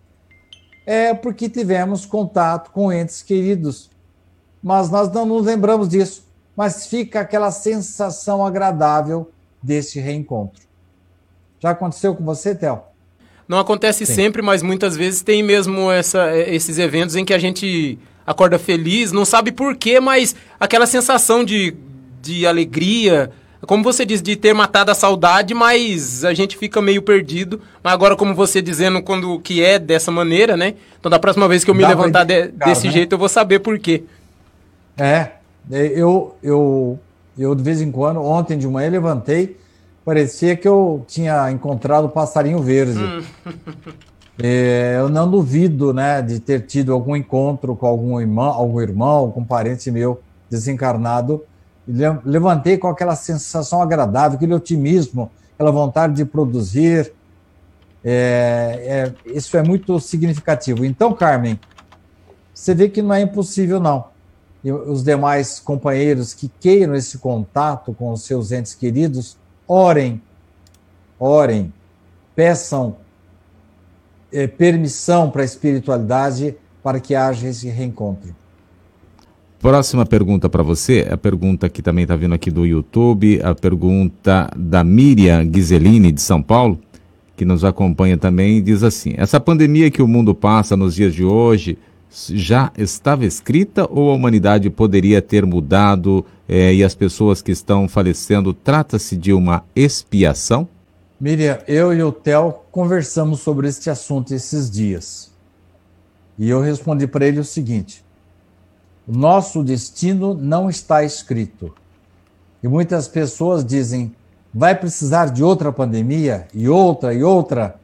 [0.87, 3.91] é porque tivemos contato com entes queridos.
[4.63, 6.25] Mas nós não nos lembramos disso.
[6.57, 9.31] Mas fica aquela sensação agradável
[9.63, 10.63] desse reencontro.
[11.61, 12.81] Já aconteceu com você, Théo?
[13.47, 14.15] Não acontece Sim.
[14.15, 19.11] sempre, mas muitas vezes tem mesmo essa, esses eventos em que a gente acorda feliz,
[19.11, 21.75] não sabe por quê, mas aquela sensação de,
[22.23, 23.31] de alegria,
[23.67, 27.61] como você diz, de ter matado a saudade, mas a gente fica meio perdido.
[27.83, 30.75] Mas agora, como você dizendo quando que é dessa maneira, né?
[30.99, 32.93] Então, da próxima vez que eu me Dá levantar de, desse né?
[32.93, 34.05] jeito, eu vou saber por quê.
[34.97, 35.33] É,
[35.71, 36.99] eu, eu,
[37.39, 39.59] eu de vez em quando, ontem de manhã, levantei,
[40.05, 42.99] parecia que eu tinha encontrado o passarinho verde.
[42.99, 43.23] Hum.
[44.43, 49.09] É, eu não duvido, né, de ter tido algum encontro com algum irmão, algum irmão,
[49.09, 51.45] algum parente meu desencarnado
[52.25, 57.13] levantei com aquela sensação agradável, aquele otimismo, aquela vontade de produzir.
[58.05, 60.85] É, é, isso é muito significativo.
[60.85, 61.59] Então, Carmen,
[62.55, 64.07] você vê que não é impossível, não.
[64.63, 70.21] E os demais companheiros que queiram esse contato com os seus entes queridos, orem,
[71.19, 71.73] orem,
[72.35, 72.97] peçam
[74.33, 78.35] é, permissão para a espiritualidade para que haja esse reencontro.
[79.61, 84.51] Próxima pergunta para você, a pergunta que também está vindo aqui do YouTube, a pergunta
[84.57, 86.81] da Miriam Ghiseline, de São Paulo,
[87.37, 91.23] que nos acompanha também, diz assim: Essa pandemia que o mundo passa nos dias de
[91.23, 91.77] hoje
[92.31, 97.87] já estava escrita ou a humanidade poderia ter mudado eh, e as pessoas que estão
[97.87, 100.67] falecendo, trata-se de uma expiação?
[101.21, 105.31] Miriam, eu e o Theo conversamos sobre este assunto esses dias.
[106.39, 108.03] E eu respondi para ele o seguinte
[109.11, 111.75] nosso destino não está escrito.
[112.63, 114.15] E muitas pessoas dizem:
[114.53, 117.77] vai precisar de outra pandemia e outra e outra.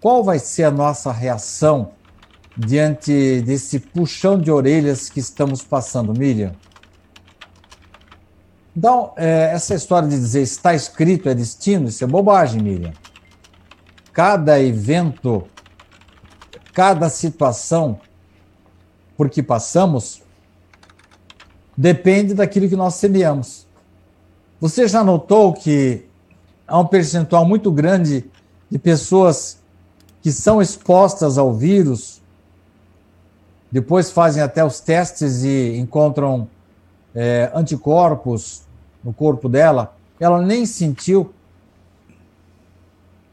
[0.00, 1.90] Qual vai ser a nossa reação
[2.56, 6.52] diante desse puxão de orelhas que estamos passando, Miriam?
[8.76, 12.92] Então, é, essa história de dizer está escrito é destino, isso é bobagem, Miriam.
[14.12, 15.46] Cada evento,
[16.72, 18.00] cada situação
[19.22, 20.20] por que passamos
[21.76, 23.68] depende daquilo que nós semeamos.
[24.60, 26.04] Você já notou que
[26.66, 28.24] há um percentual muito grande
[28.68, 29.60] de pessoas
[30.20, 32.20] que são expostas ao vírus,
[33.70, 36.48] depois fazem até os testes e encontram
[37.14, 38.62] é, anticorpos
[39.04, 41.32] no corpo dela, ela nem sentiu.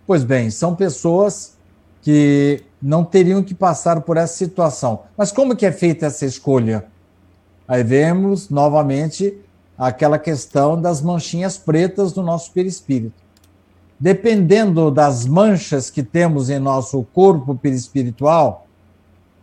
[0.06, 1.58] Pois bem, são pessoas
[2.04, 5.02] que não teriam que passar por essa situação.
[5.18, 6.86] Mas como que é feita essa escolha?
[7.68, 9.38] Aí vemos novamente
[9.78, 13.22] aquela questão das manchinhas pretas do nosso perispírito.
[14.00, 18.66] Dependendo das manchas que temos em nosso corpo perispiritual,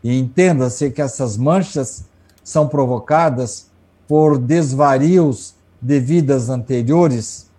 [0.03, 2.05] e entenda-se que essas manchas
[2.42, 3.70] são provocadas
[4.07, 7.51] por desvarios de vidas anteriores,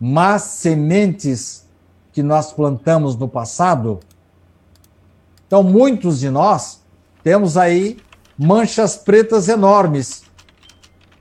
[0.00, 1.66] más sementes
[2.12, 4.00] que nós plantamos no passado,
[5.50, 6.80] então, muitos de nós
[7.24, 7.96] temos aí
[8.38, 10.22] manchas pretas enormes.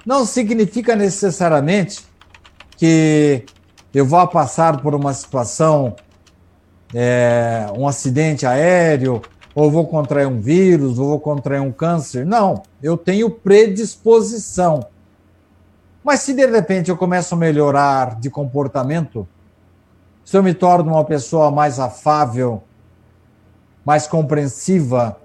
[0.06, 2.06] Não significa necessariamente
[2.78, 3.44] que
[3.92, 5.96] eu vá passar por uma situação,
[6.94, 9.20] é, um acidente aéreo,
[9.56, 12.24] ou vou contrair um vírus, ou vou contrair um câncer.
[12.24, 14.86] Não, eu tenho predisposição.
[16.04, 19.28] Mas se de repente eu começo a melhorar de comportamento,
[20.24, 22.62] se eu me torno uma pessoa mais afável,
[23.90, 25.18] mais compreensiva,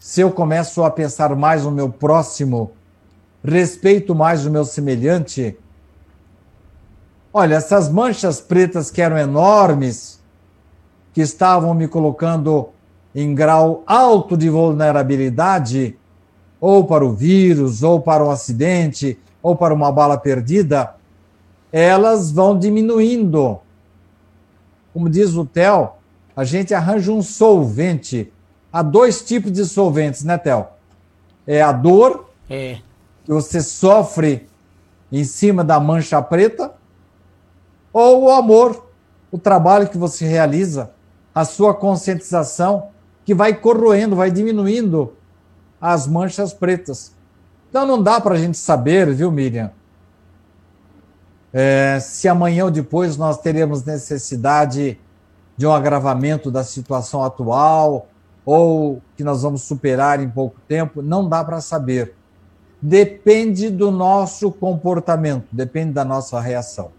[0.00, 2.72] se eu começo a pensar mais no meu próximo,
[3.44, 5.56] respeito mais o meu semelhante,
[7.32, 10.20] olha, essas manchas pretas que eram enormes,
[11.12, 12.70] que estavam me colocando
[13.14, 15.96] em grau alto de vulnerabilidade,
[16.60, 20.96] ou para o vírus, ou para um acidente, ou para uma bala perdida,
[21.70, 23.60] elas vão diminuindo.
[24.92, 25.90] Como diz o Theo,
[26.36, 28.32] a gente arranja um solvente.
[28.72, 30.66] Há dois tipos de solventes, né, Theo?
[31.46, 32.78] É a dor, é.
[33.24, 34.48] que você sofre
[35.12, 36.72] em cima da mancha preta,
[37.92, 38.88] ou o amor,
[39.30, 40.90] o trabalho que você realiza,
[41.34, 42.88] a sua conscientização,
[43.24, 45.14] que vai corroendo, vai diminuindo
[45.80, 47.14] as manchas pretas.
[47.68, 49.70] Então não dá para a gente saber, viu, Miriam?
[51.52, 54.98] É, se amanhã ou depois nós teremos necessidade
[55.56, 58.08] de um agravamento da situação atual
[58.44, 62.14] ou que nós vamos superar em pouco tempo, não dá para saber.
[62.80, 66.90] Depende do nosso comportamento, depende da nossa reação.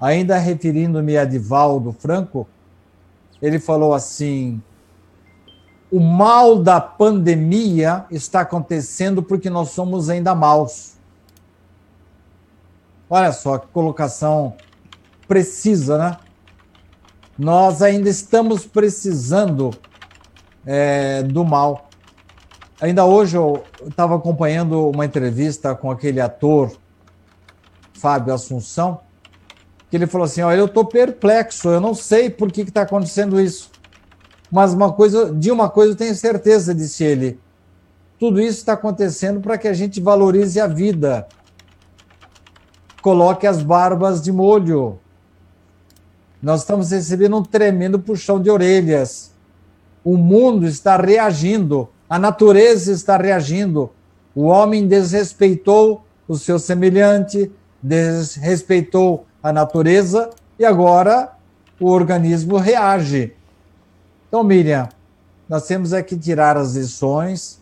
[0.00, 2.46] Ainda referindo-me a Divaldo Franco,
[3.40, 4.60] ele falou assim:
[5.90, 10.94] o mal da pandemia está acontecendo porque nós somos ainda maus.
[13.08, 14.54] Olha só que colocação
[15.28, 16.16] precisa, né?
[17.38, 19.72] Nós ainda estamos precisando
[20.64, 21.88] é, do mal.
[22.80, 26.76] Ainda hoje eu estava acompanhando uma entrevista com aquele ator
[27.94, 29.00] Fábio Assunção,
[29.90, 33.40] que ele falou assim: Olha, eu estou perplexo, eu não sei por que está acontecendo
[33.40, 33.70] isso.
[34.50, 37.40] Mas uma coisa, de uma coisa eu tenho certeza, disse ele.
[38.18, 41.26] Tudo isso está acontecendo para que a gente valorize a vida.
[43.02, 45.00] Coloque as barbas de molho.
[46.44, 49.32] Nós estamos recebendo um tremendo puxão de orelhas.
[50.04, 53.90] O mundo está reagindo, a natureza está reagindo.
[54.34, 57.50] O homem desrespeitou o seu semelhante,
[57.82, 60.28] desrespeitou a natureza
[60.58, 61.32] e agora
[61.80, 63.32] o organismo reage.
[64.28, 64.90] Então, Miriam,
[65.48, 67.58] nós temos é que tirar as lições,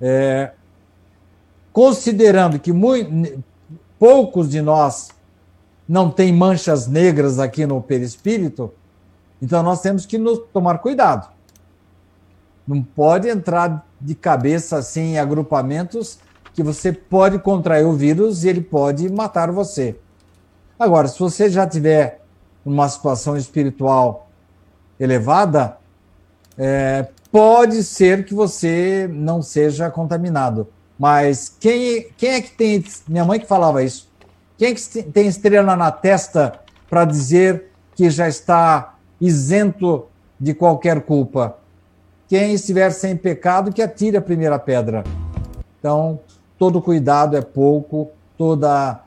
[0.00, 0.52] é,
[1.72, 3.42] considerando que muito,
[3.98, 5.08] poucos de nós
[5.88, 8.72] não têm manchas negras aqui no perispírito,
[9.40, 11.28] então nós temos que nos tomar cuidado.
[12.66, 16.18] Não pode entrar de cabeça assim em agrupamentos
[16.54, 19.96] que você pode contrair o vírus e ele pode matar você.
[20.78, 22.20] Agora, se você já tiver
[22.64, 24.28] uma situação espiritual
[24.98, 25.76] elevada,
[26.56, 30.68] é, pode ser que você não seja contaminado.
[30.98, 32.84] Mas quem, quem é que tem.
[33.08, 34.08] Minha mãe que falava isso.
[34.56, 40.06] Quem que tem estrela na testa para dizer que já está isento
[40.38, 41.58] de qualquer culpa?
[42.28, 45.04] Quem estiver sem pecado, que atire a primeira pedra.
[45.78, 46.20] Então,
[46.58, 49.02] todo cuidado é pouco, toda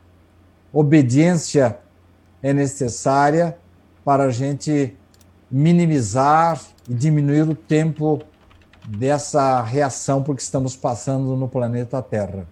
[0.72, 1.78] obediência
[2.42, 3.56] é necessária
[4.04, 4.96] para a gente
[5.50, 8.20] minimizar e diminuir o tempo
[8.86, 12.46] dessa reação porque estamos passando no planeta Terra.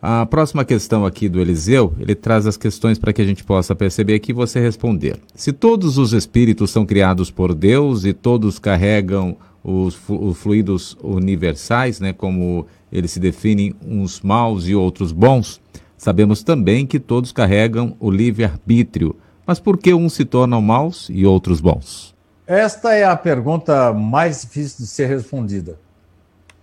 [0.00, 3.74] A próxima questão aqui do Eliseu, ele traz as questões para que a gente possa
[3.74, 5.18] perceber aqui e você responder.
[5.34, 11.98] Se todos os espíritos são criados por Deus e todos carregam os, os fluidos universais,
[11.98, 15.60] né, como eles se definem, uns maus e outros bons,
[15.96, 19.16] sabemos também que todos carregam o livre-arbítrio.
[19.44, 22.14] Mas por que uns se tornam maus e outros bons?
[22.46, 25.76] Esta é a pergunta mais difícil de ser respondida.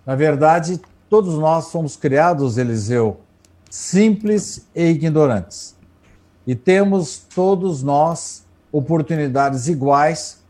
[0.06, 0.80] Na verdade,
[1.10, 3.20] todos nós somos criados, Eliseu,
[3.70, 5.76] simples e ignorantes.
[6.46, 10.42] E temos todos nós oportunidades iguais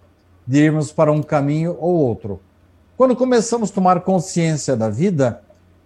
[0.46, 2.40] de irmos para um caminho ou outro.
[2.96, 5.42] Quando começamos a tomar consciência da vida,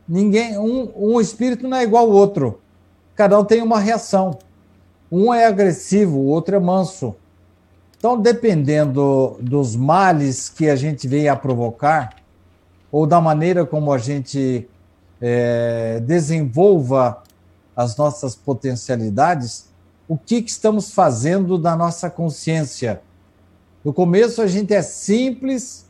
[0.08, 2.60] ninguém, um, um espírito não é igual ao outro.
[3.14, 4.38] Cada um tem uma reação.
[5.10, 7.16] Um é agressivo, o outro é manso.
[7.98, 12.16] Então, dependendo dos males que a gente vem a provocar,
[12.90, 14.68] ou da maneira como a gente
[15.20, 17.22] é, desenvolva
[17.76, 19.68] as nossas potencialidades,
[20.08, 23.00] o que, que estamos fazendo da nossa consciência?
[23.84, 25.86] No começo, a gente é simples,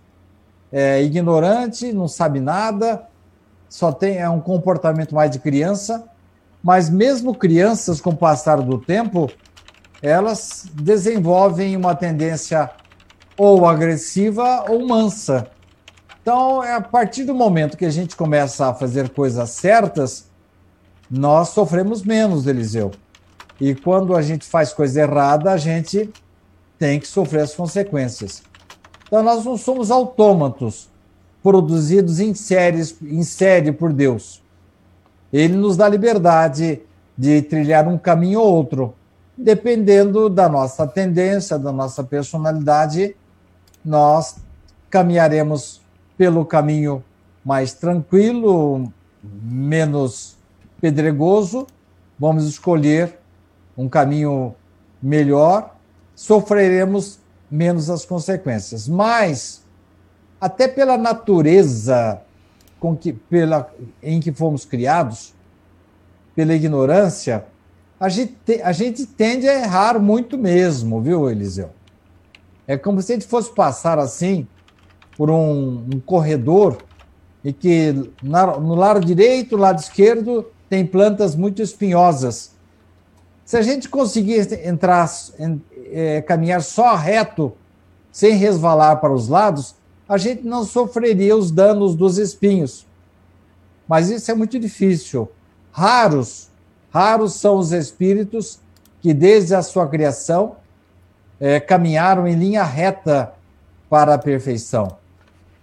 [0.70, 3.09] é ignorante, não sabe nada,
[3.68, 6.05] só tem é um comportamento mais de criança,
[6.62, 9.31] mas mesmo crianças, com o passar do tempo,
[10.03, 12.70] elas desenvolvem uma tendência
[13.37, 15.49] ou agressiva ou mansa.
[16.23, 20.29] Então, a partir do momento que a gente começa a fazer coisas certas,
[21.11, 22.91] nós sofremos menos, Eliseu.
[23.61, 26.11] E quando a gente faz coisa errada, a gente
[26.79, 28.43] tem que sofrer as consequências.
[29.07, 30.89] Então, nós não somos autômatos
[31.43, 34.43] produzidos em, séries, em série por Deus.
[35.33, 36.81] Ele nos dá liberdade
[37.16, 38.95] de trilhar um caminho ou outro
[39.41, 43.16] dependendo da nossa tendência, da nossa personalidade,
[43.83, 44.37] nós
[44.91, 45.81] caminharemos
[46.21, 47.03] pelo caminho
[47.43, 48.93] mais tranquilo,
[49.25, 50.37] menos
[50.79, 51.66] pedregoso,
[52.18, 53.18] vamos escolher
[53.75, 54.55] um caminho
[55.03, 55.75] melhor,
[56.14, 57.18] sofreremos
[57.51, 58.87] menos as consequências.
[58.87, 59.64] Mas,
[60.39, 62.21] até pela natureza
[62.79, 65.33] com que, pela, em que fomos criados,
[66.37, 67.47] pela ignorância,
[67.99, 71.71] a gente, a gente tende a errar muito mesmo, viu, Eliseu?
[72.66, 74.47] É como se a gente fosse passar assim
[75.21, 76.79] por um, um corredor
[77.45, 82.53] e que na, no lado direito, lado esquerdo, tem plantas muito espinhosas.
[83.45, 85.11] Se a gente conseguir entrar,
[85.93, 87.53] é, caminhar só reto,
[88.11, 89.75] sem resvalar para os lados,
[90.09, 92.87] a gente não sofreria os danos dos espinhos.
[93.87, 95.31] Mas isso é muito difícil.
[95.71, 96.49] Raros,
[96.91, 98.59] raros são os espíritos
[99.03, 100.57] que, desde a sua criação,
[101.39, 103.35] é, caminharam em linha reta
[103.91, 104.99] para a perfeição.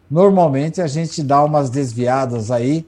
[0.10, 2.88] Normalmente a gente dá umas desviadas aí,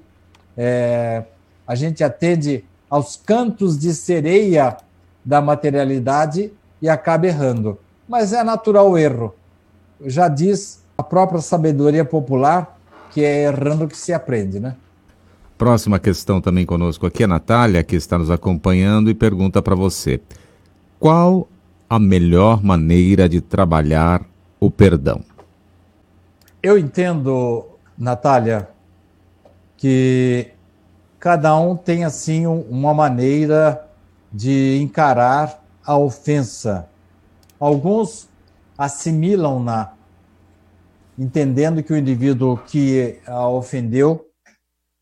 [0.55, 1.23] é,
[1.67, 4.77] a gente atende aos cantos de sereia
[5.23, 6.51] da materialidade
[6.81, 7.77] e acaba errando.
[8.07, 9.35] Mas é natural o erro.
[10.05, 12.77] Já diz a própria sabedoria popular
[13.11, 14.75] que é errando que se aprende, né?
[15.57, 20.21] Próxima questão também conosco aqui, a Natália, que está nos acompanhando e pergunta para você:
[20.99, 21.49] qual
[21.89, 24.23] a melhor maneira de trabalhar
[24.59, 25.21] o perdão?
[26.61, 28.69] Eu entendo, Natália,
[29.77, 30.51] que
[31.17, 33.89] cada um tem assim uma maneira
[34.29, 36.89] de encarar a ofensa.
[37.57, 38.27] Alguns
[38.77, 39.93] assimilam-na,
[41.17, 44.29] entendendo que o indivíduo que a ofendeu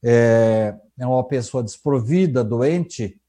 [0.03, 3.19] é, é uma pessoa desprovida, doente.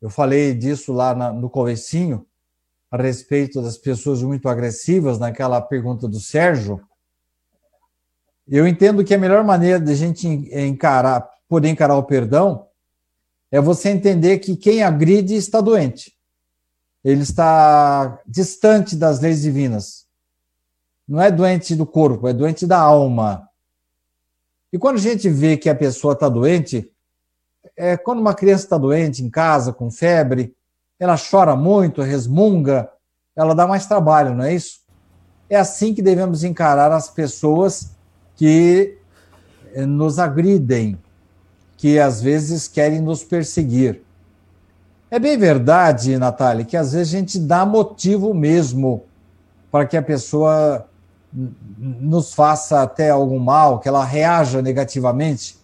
[0.00, 2.24] Eu falei disso lá no comecinho,
[2.88, 6.80] a respeito das pessoas muito agressivas, naquela pergunta do Sérgio.
[8.48, 12.66] Eu entendo que a melhor maneira de a gente encarar, poder encarar o perdão,
[13.50, 16.16] é você entender que quem agride está doente.
[17.02, 20.06] Ele está distante das leis divinas.
[21.08, 23.48] Não é doente do corpo, é doente da alma.
[24.72, 26.90] E quando a gente vê que a pessoa está doente,
[27.76, 30.54] é quando uma criança está doente em casa, com febre,
[30.98, 32.90] ela chora muito, resmunga,
[33.34, 34.80] ela dá mais trabalho, não é isso?
[35.48, 37.95] É assim que devemos encarar as pessoas
[38.36, 38.98] que
[39.74, 40.98] eh, nos agridem,
[41.76, 44.02] que às vezes querem nos perseguir.
[45.10, 49.04] É bem verdade, Natália, que às vezes a gente dá motivo mesmo
[49.70, 50.86] para que a pessoa
[51.32, 55.58] nos faça até algum mal, que ela reaja negativamente.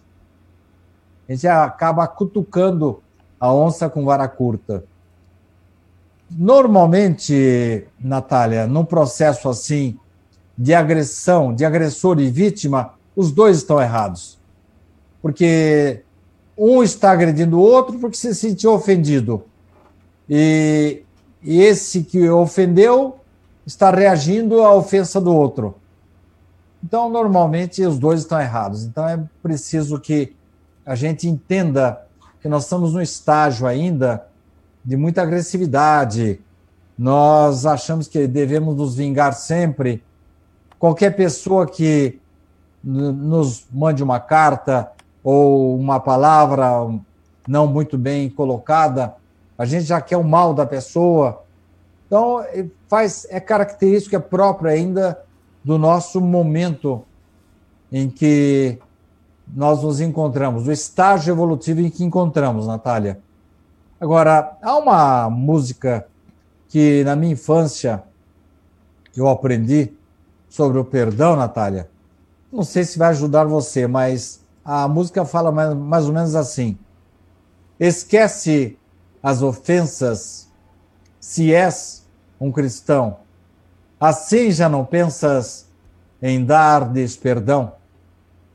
[1.27, 3.01] A gente acaba cutucando
[3.39, 4.83] a onça com vara curta.
[6.29, 9.97] Normalmente, Natália, num processo assim
[10.57, 14.37] de agressão, de agressor e vítima, os dois estão errados.
[15.21, 16.03] Porque
[16.57, 19.43] um está agredindo o outro porque se sentiu ofendido.
[20.29, 21.03] E,
[21.41, 23.17] e esse que ofendeu
[23.65, 25.75] está reagindo à ofensa do outro.
[26.83, 28.83] Então, normalmente, os dois estão errados.
[28.83, 30.35] Então, é preciso que
[30.85, 32.05] a gente entenda
[32.41, 34.27] que nós estamos no estágio ainda
[34.83, 36.41] de muita agressividade.
[36.97, 40.03] Nós achamos que devemos nos vingar sempre.
[40.83, 42.19] Qualquer pessoa que
[42.83, 44.91] nos mande uma carta
[45.23, 46.69] ou uma palavra
[47.47, 49.15] não muito bem colocada,
[49.57, 51.41] a gente já quer o mal da pessoa.
[52.05, 52.45] Então,
[52.89, 55.17] faz, é característica própria ainda
[55.63, 57.05] do nosso momento
[57.89, 58.77] em que
[59.55, 63.21] nós nos encontramos, do estágio evolutivo em que encontramos, Natália.
[64.01, 66.05] Agora, há uma música
[66.67, 68.03] que na minha infância
[69.15, 69.93] eu aprendi
[70.53, 71.89] sobre o perdão, Natália.
[72.51, 76.77] Não sei se vai ajudar você, mas a música fala mais, mais ou menos assim:
[77.79, 78.77] Esquece
[79.21, 80.47] as ofensas
[81.19, 82.05] se és
[82.39, 83.17] um cristão.
[83.99, 85.65] Assim já não pensas
[86.21, 87.73] em dar-lhes perdão.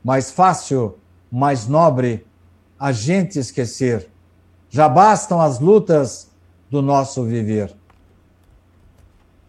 [0.05, 2.25] Mais fácil, mais nobre,
[2.79, 4.09] a gente esquecer.
[4.71, 6.31] Já bastam as lutas
[6.71, 7.75] do nosso viver.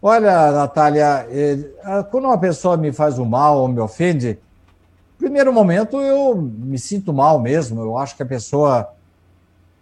[0.02, 1.58] Olha, Natália, eh,
[2.10, 4.38] quando uma pessoa me faz o mal ou me ofende,
[5.18, 7.82] primeiro momento eu me sinto mal mesmo.
[7.82, 8.90] Eu acho que a pessoa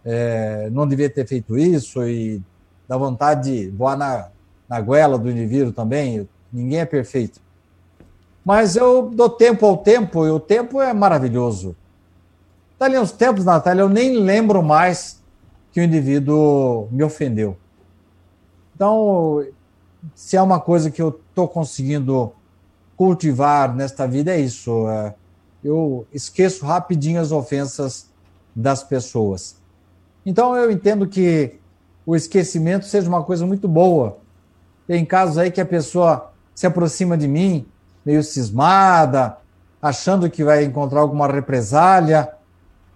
[0.05, 2.43] é, não devia ter feito isso e
[2.89, 4.29] dá vontade de voar na,
[4.69, 6.29] na goela do indivíduo também.
[6.53, 7.41] Ninguém é perfeito.
[8.45, 11.77] Mas eu dou tempo ao tempo e o tempo é maravilhoso.
[12.77, 15.23] Dali uns tempos, Natália, eu nem lembro mais
[15.71, 17.57] que o indivíduo me ofendeu.
[18.75, 19.45] Então,
[20.14, 22.32] se é uma coisa que eu estou conseguindo
[22.96, 24.88] cultivar nesta vida, é isso.
[24.88, 25.14] É
[25.62, 28.09] eu esqueço rapidinho as ofensas
[28.55, 29.57] das pessoas.
[30.24, 31.59] Então eu entendo que
[32.07, 34.18] o esquecimento seja uma coisa muito boa.
[34.86, 37.66] Tem casos aí que a pessoa se aproxima de mim,
[38.05, 39.36] meio cismada,
[39.80, 42.32] achando que vai encontrar alguma represália.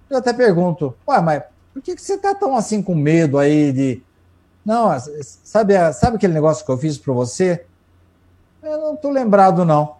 [0.08, 1.42] Eu até pergunto, ué, mas
[1.72, 4.02] por que, que você está tão assim com medo aí de.
[4.64, 4.88] Não,
[5.42, 7.64] sabe, sabe aquele negócio que eu fiz para você?
[8.62, 9.96] Eu não estou lembrado, não.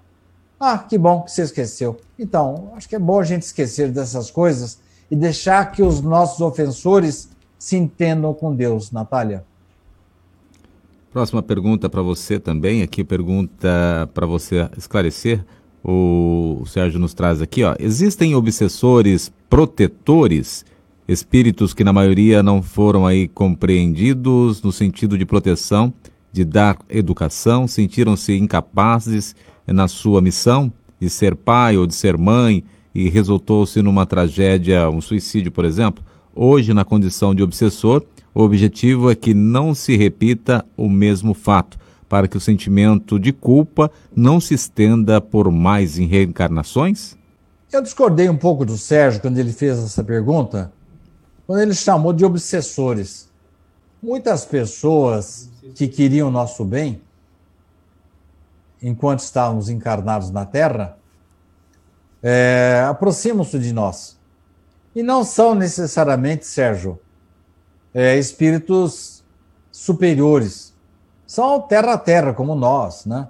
[0.59, 2.01] Ah, que bom que você esqueceu.
[2.17, 4.79] Então, acho que é bom a gente esquecer dessas coisas
[5.11, 9.45] e deixar que os nossos ofensores se entendam com Deus, Natália.
[11.13, 15.45] Próxima pergunta para você também, aqui pergunta para você esclarecer.
[15.85, 17.75] O Sérgio nos traz aqui, ó.
[17.79, 20.65] Existem obsessores protetores,
[21.13, 25.93] espíritos que na maioria não foram aí compreendidos no sentido de proteção,
[26.33, 29.37] de dar educação, sentiram-se incapazes
[29.67, 35.01] na sua missão de ser pai ou de ser mãe e resultou-se numa tragédia, um
[35.01, 36.05] suicídio, por exemplo,
[36.35, 38.05] hoje na condição de obsessor,
[38.35, 43.33] o objetivo é que não se repita o mesmo fato, para que o sentimento de
[43.33, 47.17] culpa não se estenda por mais reencarnações?
[47.73, 50.71] Eu discordei um pouco do Sérgio quando ele fez essa pergunta,
[51.53, 53.29] quando ele chamou de obsessores.
[54.03, 57.03] Muitas pessoas que queriam o nosso bem
[58.83, 60.97] enquanto estávamos encarnados na Terra,
[62.23, 64.19] é, aproximam-se de nós.
[64.95, 66.99] E não são necessariamente, Sérgio,
[67.93, 69.23] é, espíritos
[69.71, 70.73] superiores.
[71.27, 73.29] São terra a terra, como nós, né?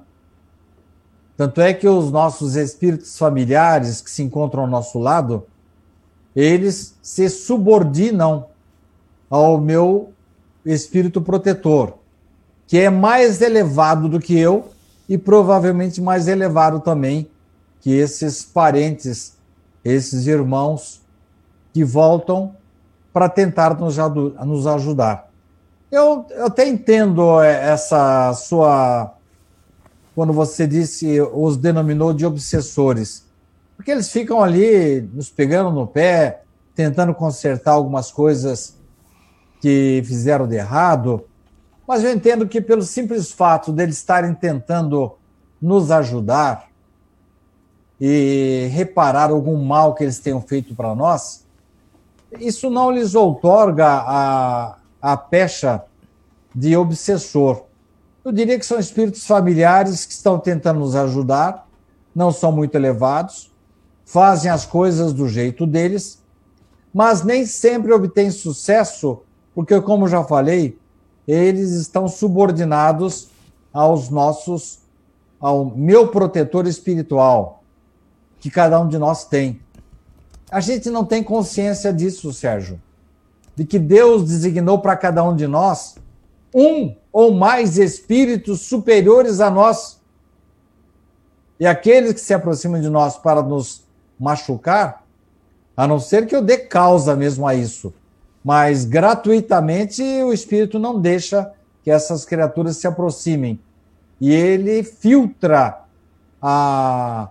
[1.37, 5.45] Tanto é que os nossos espíritos familiares que se encontram ao nosso lado,
[6.35, 8.47] eles se subordinam
[9.29, 10.13] ao meu
[10.65, 11.95] espírito protetor,
[12.67, 14.69] que é mais elevado do que eu
[15.09, 17.29] e provavelmente mais elevado também
[17.81, 19.37] que esses parentes,
[19.85, 21.03] esses irmãos
[21.73, 22.55] que voltam
[23.13, 25.29] para tentar nos, ajudar.
[25.91, 29.13] Eu, eu até entendo é, essa sua.
[30.15, 33.27] Quando você disse, os denominou de obsessores,
[33.77, 36.43] porque eles ficam ali nos pegando no pé,
[36.75, 38.77] tentando consertar algumas coisas
[39.61, 41.25] que fizeram de errado,
[41.87, 45.17] mas eu entendo que, pelo simples fato deles estarem tentando
[45.61, 46.69] nos ajudar
[48.01, 51.47] e reparar algum mal que eles tenham feito para nós,
[52.41, 55.85] isso não lhes outorga a, a pecha
[56.55, 57.65] de obsessor.
[58.25, 61.69] Eu diria que são espíritos familiares que estão tentando nos ajudar,
[62.15, 63.52] não são muito elevados,
[64.05, 66.23] fazem as coisas do jeito deles,
[66.93, 69.21] mas nem sempre obtêm sucesso,
[69.55, 70.79] porque, como já falei,
[71.27, 73.29] eles estão subordinados
[73.73, 74.81] aos nossos,
[75.41, 77.63] ao meu protetor espiritual,
[78.41, 79.61] que cada um de nós tem.
[80.51, 82.81] A gente não tem consciência disso, Sérgio,
[83.57, 85.95] de que Deus designou para cada um de nós
[86.55, 90.01] um ou mais espíritos superiores a nós.
[91.59, 93.82] E aqueles que se aproximam de nós para nos
[94.23, 95.05] machucar,
[95.77, 97.93] a não ser que eu dê causa mesmo a isso,
[98.45, 101.51] mas gratuitamente o Espírito não deixa
[101.83, 103.59] que essas criaturas se aproximem.
[104.21, 105.81] E ele filtra
[106.41, 107.31] a,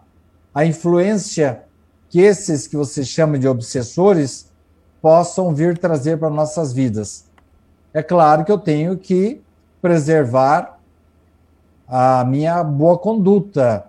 [0.53, 1.63] a influência
[2.09, 4.51] que esses que você chama de obsessores
[5.01, 7.25] possam vir trazer para nossas vidas.
[7.93, 9.41] É claro que eu tenho que
[9.81, 10.77] preservar
[11.87, 13.85] a minha boa conduta,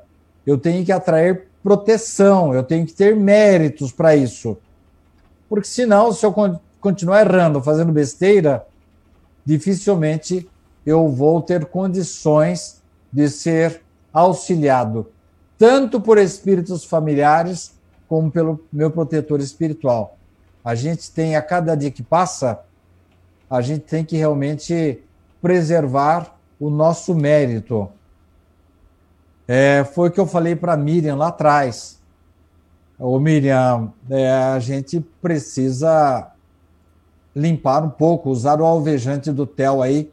[0.46, 4.58] eu tenho que atrair proteção, eu tenho que ter méritos para isso.
[5.48, 6.34] Porque senão, se eu
[6.80, 8.66] continuar errando, fazendo besteira,
[9.44, 10.48] dificilmente
[10.84, 12.82] eu vou ter condições
[13.12, 13.82] de ser
[14.12, 15.10] auxiliado,
[15.56, 17.72] tanto por espíritos familiares
[18.08, 20.16] como pelo meu protetor espiritual.
[20.64, 22.60] A gente tem, a cada dia que passa,
[23.48, 25.02] a gente tem que realmente
[25.40, 27.88] preservar o nosso mérito.
[29.47, 32.01] É, foi o que eu falei para Miriam lá atrás.
[32.99, 36.30] Ô Miriam, é, a gente precisa
[37.34, 40.11] limpar um pouco, usar o alvejante do Tel aí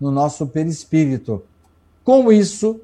[0.00, 1.42] no nosso perispírito.
[2.04, 2.80] Com isso,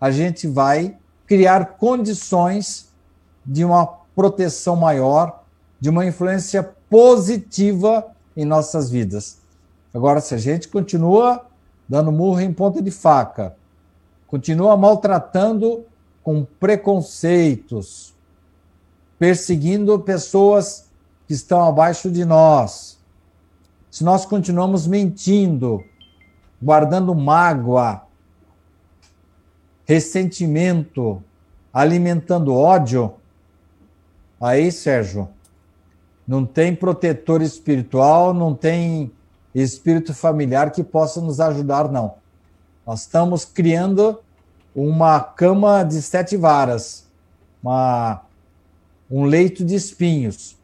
[0.00, 2.88] a gente vai criar condições
[3.44, 5.44] de uma proteção maior,
[5.78, 9.38] de uma influência positiva em nossas vidas.
[9.94, 11.46] Agora, se a gente continua
[11.88, 13.54] dando murro em ponta de faca,
[14.26, 15.84] continua maltratando
[16.22, 18.14] com preconceitos,
[19.18, 20.90] perseguindo pessoas
[21.26, 22.98] que estão abaixo de nós,
[23.90, 25.82] se nós continuamos mentindo,
[26.62, 28.02] guardando mágoa,
[29.86, 31.22] ressentimento,
[31.72, 33.14] alimentando ódio,
[34.40, 35.28] Aí, Sérgio,
[36.28, 39.10] não tem protetor espiritual, não tem
[39.54, 42.14] espírito familiar que possa nos ajudar, não.
[42.86, 44.20] Nós estamos criando
[44.74, 47.04] uma cama de sete varas,
[47.60, 48.22] uma,
[49.10, 50.56] um leito de espinhos.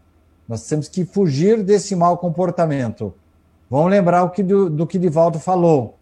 [0.47, 3.13] Nós temos que fugir desse mau comportamento.
[3.69, 5.97] Vamos lembrar o que do, do que Divaldo falou.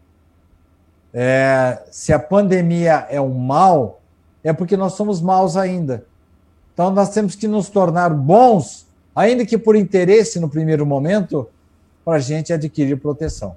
[1.14, 4.00] É, se a pandemia é um mal,
[4.44, 6.04] é porque nós somos maus ainda.
[6.74, 11.48] Então nós temos que nos tornar bons, ainda que por interesse no primeiro momento,
[12.04, 13.56] para a gente adquirir proteção.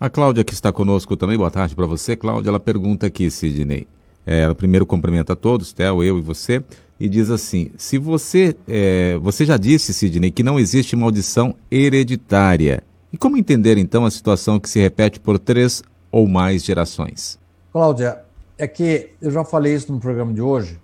[0.00, 2.16] A Cláudia, que está conosco também, boa tarde para você.
[2.16, 3.86] Cláudia, ela pergunta aqui, Sidney.
[4.26, 6.64] É, ela primeiro cumprimenta a todos, Theo, eu e você,
[6.98, 8.56] e diz assim: se você.
[8.66, 12.82] É, você já disse, Sidney, que não existe maldição hereditária.
[13.12, 17.38] E como entender então a situação que se repete por três ou mais gerações?
[17.70, 18.22] Cláudia,
[18.56, 20.80] é que eu já falei isso no programa de hoje.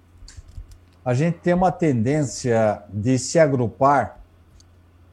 [1.02, 4.20] A gente tem uma tendência de se agrupar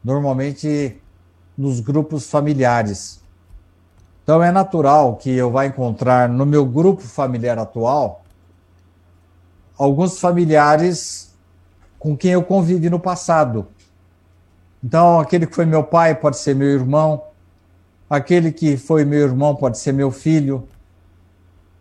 [0.03, 0.97] normalmente
[1.57, 3.22] nos grupos familiares.
[4.23, 8.23] Então é natural que eu vá encontrar no meu grupo familiar atual
[9.77, 11.33] alguns familiares
[11.99, 13.67] com quem eu convivi no passado.
[14.83, 17.23] Então, aquele que foi meu pai pode ser meu irmão,
[18.09, 20.67] aquele que foi meu irmão pode ser meu filho,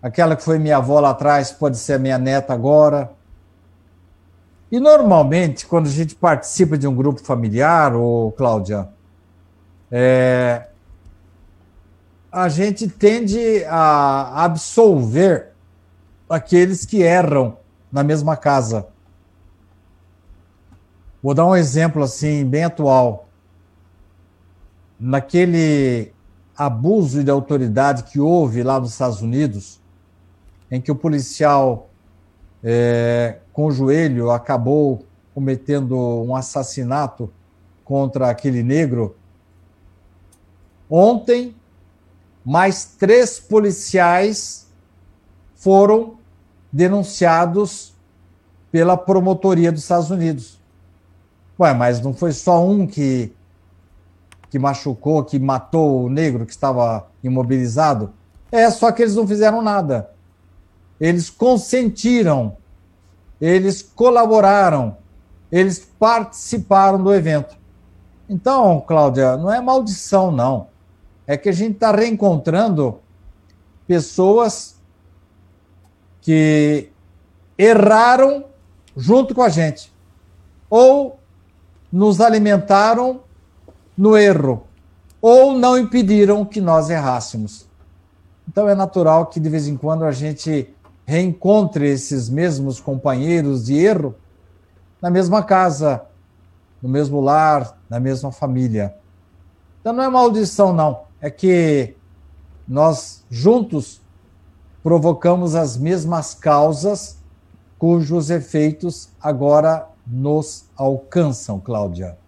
[0.01, 3.11] aquela que foi minha avó lá atrás pode ser minha neta agora.
[4.71, 8.89] E normalmente, quando a gente participa de um grupo familiar, ou Cláudia,
[9.91, 10.69] é,
[12.33, 15.49] a gente tende a absolver
[16.29, 17.59] aqueles que erram
[17.93, 18.89] na mesma casa.
[21.23, 23.29] Vou dar um exemplo assim, bem atual.
[24.99, 26.11] Naquele
[26.57, 29.79] abuso de autoridade que houve lá nos Estados Unidos,
[30.71, 31.91] em que o policial
[32.65, 35.05] é, com o joelho acabou
[35.35, 37.31] cometendo um assassinato
[37.85, 39.17] contra aquele negro.
[40.89, 41.55] Ontem,
[42.45, 44.67] mais três policiais
[45.55, 46.15] foram
[46.73, 47.95] denunciados
[48.71, 50.61] pela promotoria dos Estados Unidos.
[51.59, 53.33] Ué, mas não foi só um que,
[54.51, 58.13] que machucou, que matou o negro que estava imobilizado?
[58.51, 60.11] É, só que eles não fizeram nada.
[60.99, 62.57] Eles consentiram,
[63.41, 64.97] eles colaboraram,
[65.51, 67.57] eles participaram do evento.
[68.29, 70.72] Então, Cláudia, não é maldição, não
[71.27, 73.01] é que a gente está reencontrando
[73.87, 74.77] pessoas
[76.21, 76.91] que
[77.57, 78.47] erraram
[78.97, 79.93] junto com a gente,
[80.69, 81.19] ou
[81.91, 83.21] nos alimentaram
[83.97, 84.67] no erro,
[85.21, 87.69] ou não impediram que nós errássemos.
[88.49, 90.75] Então é natural que de vez em quando a gente
[91.07, 94.15] reencontre esses mesmos companheiros de erro
[95.01, 96.03] na mesma casa,
[96.81, 98.95] no mesmo lar, na mesma família.
[99.81, 101.95] Então não é maldição, não é que
[102.67, 104.03] nós juntos
[104.83, 107.17] provocamos as mesmas causas
[107.79, 112.19] cujos efeitos agora nos alcançam, Cláudia.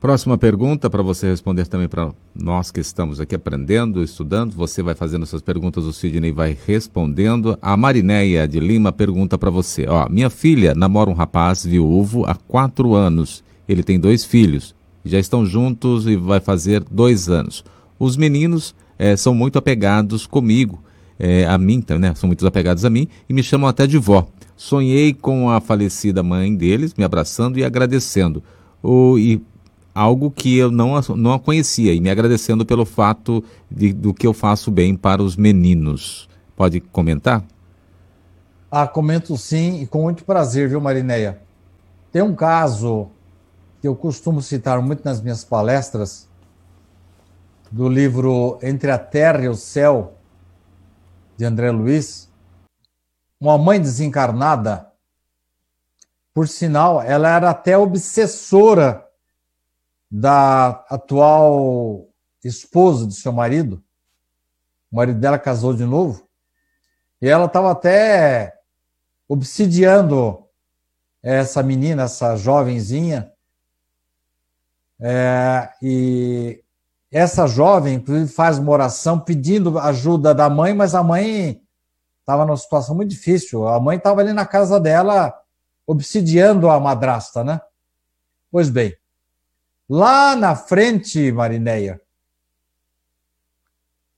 [0.00, 4.54] Próxima pergunta para você responder também para nós que estamos aqui aprendendo, estudando.
[4.54, 7.58] Você vai fazendo suas perguntas, o Sidney vai respondendo.
[7.60, 12.34] A Marinéia de Lima pergunta para você: Ó, minha filha namora um rapaz viúvo há
[12.34, 13.42] quatro anos.
[13.68, 14.74] Ele tem dois filhos
[15.08, 17.64] já estão juntos e vai fazer dois anos.
[17.98, 20.82] Os meninos é, são muito apegados comigo,
[21.18, 22.14] é, a mim, né?
[22.14, 24.26] São muito apegados a mim e me chamam até de vó.
[24.56, 28.42] Sonhei com a falecida mãe deles, me abraçando e agradecendo.
[28.82, 29.40] O, e
[29.94, 34.26] algo que eu não, não a conhecia e me agradecendo pelo fato de, do que
[34.26, 36.28] eu faço bem para os meninos.
[36.56, 37.44] Pode comentar?
[38.70, 41.40] Ah, comento sim e com muito prazer, viu, Marineia?
[42.12, 43.08] Tem um caso
[43.80, 46.28] que eu costumo citar muito nas minhas palestras,
[47.70, 50.14] do livro Entre a Terra e o Céu,
[51.36, 52.28] de André Luiz,
[53.40, 54.90] uma mãe desencarnada,
[56.34, 59.04] por sinal, ela era até obsessora
[60.10, 62.08] da atual
[62.44, 63.82] esposa do seu marido.
[64.90, 66.26] O marido dela casou de novo.
[67.20, 68.56] E ela estava até
[69.28, 70.46] obsidiando
[71.22, 73.32] essa menina, essa jovenzinha,
[75.00, 76.62] é, e
[77.10, 81.62] essa jovem, inclusive, faz uma oração pedindo ajuda da mãe, mas a mãe
[82.20, 83.66] estava numa situação muito difícil.
[83.66, 85.34] A mãe estava ali na casa dela,
[85.86, 87.60] obsidiando a madrasta, né?
[88.50, 88.94] Pois bem,
[89.88, 92.00] lá na frente, Marineia,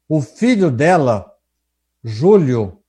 [0.08, 1.32] o filho dela,
[2.02, 2.80] Júlio,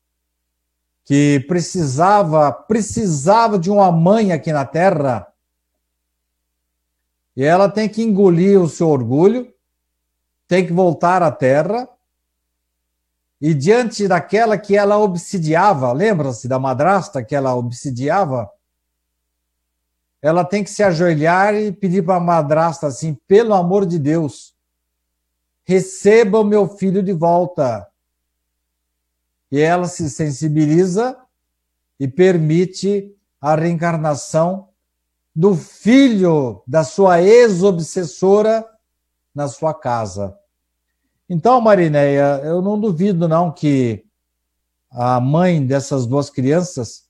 [1.06, 5.31] que precisava, precisava de uma mãe aqui na Terra.
[7.36, 9.54] E ela tem que engolir o seu orgulho,
[10.48, 11.88] tem que voltar à Terra.
[13.40, 18.50] E diante daquela que ela obsidiava, lembra-se da madrasta que ela obsidiava?
[20.22, 24.54] Ela tem que se ajoelhar e pedir para a madrasta assim: pelo amor de Deus,
[25.64, 27.88] receba o meu filho de volta
[29.52, 31.18] e ela se sensibiliza
[32.00, 34.70] e permite a reencarnação
[35.36, 38.66] do filho da sua ex-obsessora
[39.34, 40.38] na sua casa.
[41.30, 44.06] Então, Marineia, eu não duvido não que
[44.90, 47.06] a mãe dessas duas crianças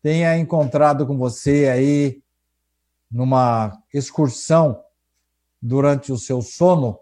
[0.00, 2.22] tenha encontrado com você aí
[3.10, 4.80] numa excursão
[5.60, 7.00] durante o seu sono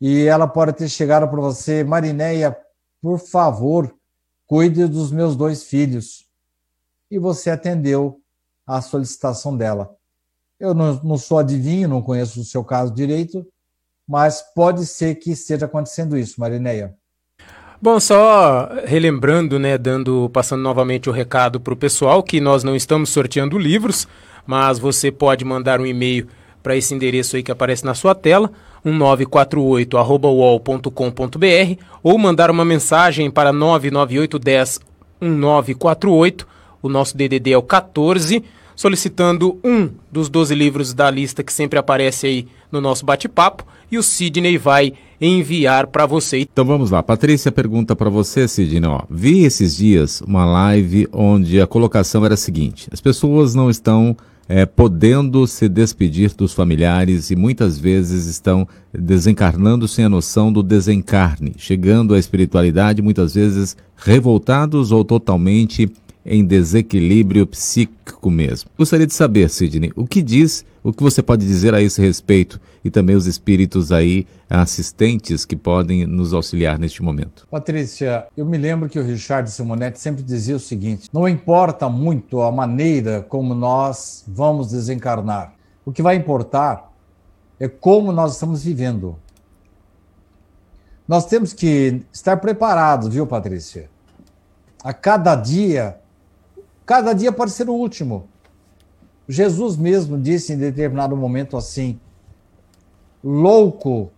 [0.00, 2.56] e ela pode ter chegado para você, Marineia,
[3.02, 3.92] por favor,
[4.46, 6.28] cuide dos meus dois filhos.
[7.10, 8.20] E você atendeu
[8.68, 9.90] à solicitação dela.
[10.60, 13.46] Eu não, não sou adivinho, não conheço o seu caso direito,
[14.06, 16.94] mas pode ser que esteja acontecendo isso, Marineia.
[17.80, 22.74] Bom, só relembrando, né, dando, passando novamente o recado para o pessoal que nós não
[22.74, 24.08] estamos sorteando livros,
[24.44, 26.26] mas você pode mandar um e-mail
[26.60, 28.50] para esse endereço aí que aparece na sua tela,
[28.84, 34.80] 1948@uol.com.br ou mandar uma mensagem para 99810
[35.20, 36.48] 1948.
[36.82, 38.44] O nosso DDD é o 14,
[38.78, 43.98] solicitando um dos 12 livros da lista que sempre aparece aí no nosso bate-papo e
[43.98, 46.38] o Sidney vai enviar para você.
[46.38, 47.02] Então vamos lá.
[47.02, 48.88] Patrícia pergunta para você, Sidney.
[48.88, 53.68] Ó, vi esses dias uma live onde a colocação era a seguinte: as pessoas não
[53.68, 54.16] estão
[54.48, 58.64] é, podendo se despedir dos familiares e muitas vezes estão
[58.96, 65.90] desencarnando sem a noção do desencarne, chegando à espiritualidade muitas vezes revoltados ou totalmente
[66.28, 68.70] em desequilíbrio psíquico mesmo.
[68.76, 72.60] Gostaria de saber, Sidney, o que diz, o que você pode dizer a esse respeito
[72.84, 77.48] e também os espíritos aí assistentes que podem nos auxiliar neste momento.
[77.50, 82.42] Patrícia, eu me lembro que o Richard Simonetti sempre dizia o seguinte: não importa muito
[82.42, 85.54] a maneira como nós vamos desencarnar.
[85.84, 86.92] O que vai importar
[87.58, 89.16] é como nós estamos vivendo.
[91.06, 93.88] Nós temos que estar preparados, viu, Patrícia?
[94.84, 95.98] A cada dia
[96.88, 98.30] Cada dia pode ser o último.
[99.28, 102.00] Jesus mesmo disse em determinado momento assim:
[103.22, 104.10] Louco,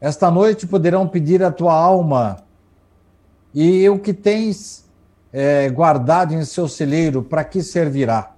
[0.00, 2.42] esta noite poderão pedir a tua alma,
[3.54, 4.88] e o que tens
[5.30, 8.34] é, guardado em seu celeiro, para que servirá?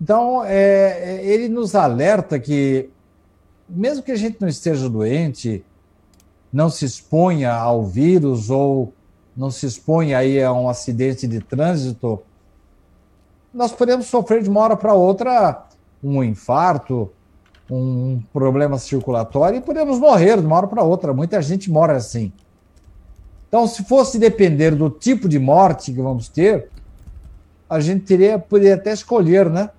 [0.00, 2.88] Então, é, ele nos alerta que,
[3.68, 5.62] mesmo que a gente não esteja doente,
[6.50, 8.94] não se exponha ao vírus ou
[9.38, 12.20] não se expõe aí a um acidente de trânsito,
[13.54, 15.64] nós podemos sofrer de uma hora para outra
[16.02, 17.10] um infarto,
[17.70, 21.14] um problema circulatório e podemos morrer de uma hora para outra.
[21.14, 22.32] Muita gente mora assim.
[23.46, 26.68] Então, se fosse depender do tipo de morte que vamos ter,
[27.70, 29.70] a gente teria, poderia até escolher, né?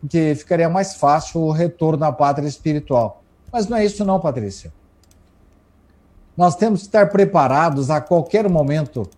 [0.00, 3.22] Porque ficaria mais fácil o retorno à pátria espiritual.
[3.52, 4.72] Mas não é isso não, Patrícia.
[6.36, 9.08] Nós temos que estar preparados a qualquer momento.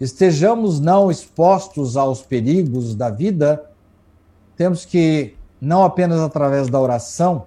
[0.00, 3.64] Estejamos não expostos aos perigos da vida,
[4.56, 7.44] temos que, não apenas através da oração,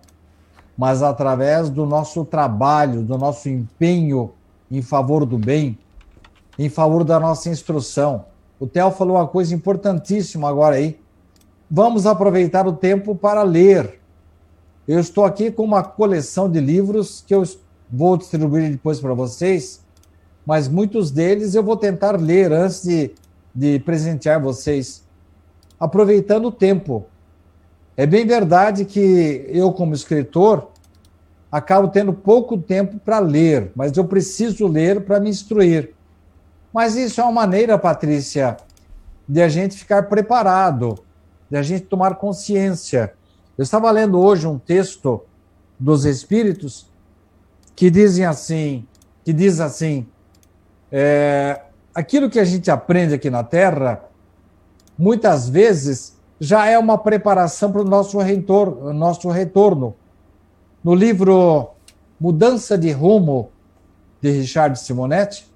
[0.78, 4.32] mas através do nosso trabalho, do nosso empenho
[4.72, 5.78] em favor do bem,
[6.58, 8.26] em favor da nossa instrução.
[8.60, 11.00] O Theo falou uma coisa importantíssima agora aí.
[11.70, 14.00] Vamos aproveitar o tempo para ler.
[14.88, 17.44] Eu estou aqui com uma coleção de livros que eu
[17.96, 19.84] vou distribuir depois para vocês,
[20.46, 23.12] mas muitos deles eu vou tentar ler antes de,
[23.54, 25.04] de presentear vocês,
[25.80, 27.06] aproveitando o tempo.
[27.96, 30.72] É bem verdade que eu, como escritor,
[31.50, 35.94] acabo tendo pouco tempo para ler, mas eu preciso ler para me instruir.
[36.74, 38.58] Mas isso é uma maneira, Patrícia,
[39.28, 41.00] de a gente ficar preparado,
[41.50, 43.14] de a gente tomar consciência.
[43.58, 45.22] Eu estava lendo hoje um texto
[45.80, 46.94] dos Espíritos
[47.76, 48.88] que dizem assim,
[49.24, 50.08] que diz assim,
[50.92, 51.62] é,
[51.94, 54.04] aquilo que a gente aprende aqui na Terra,
[54.98, 59.96] muitas vezes já é uma preparação para o nosso retorno, nosso retorno.
[60.84, 61.72] No livro
[62.20, 63.50] Mudança de Rumo,
[64.22, 65.48] de Richard Simonetti,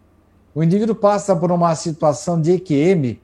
[0.54, 3.20] o indivíduo passa por uma situação de EQM,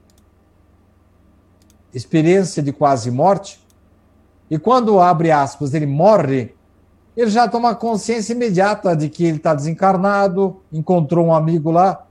[1.92, 3.60] experiência de quase morte,
[4.50, 6.54] e quando abre aspas, ele morre,
[7.16, 12.06] ele já toma consciência imediata de que ele está desencarnado, encontrou um amigo lá.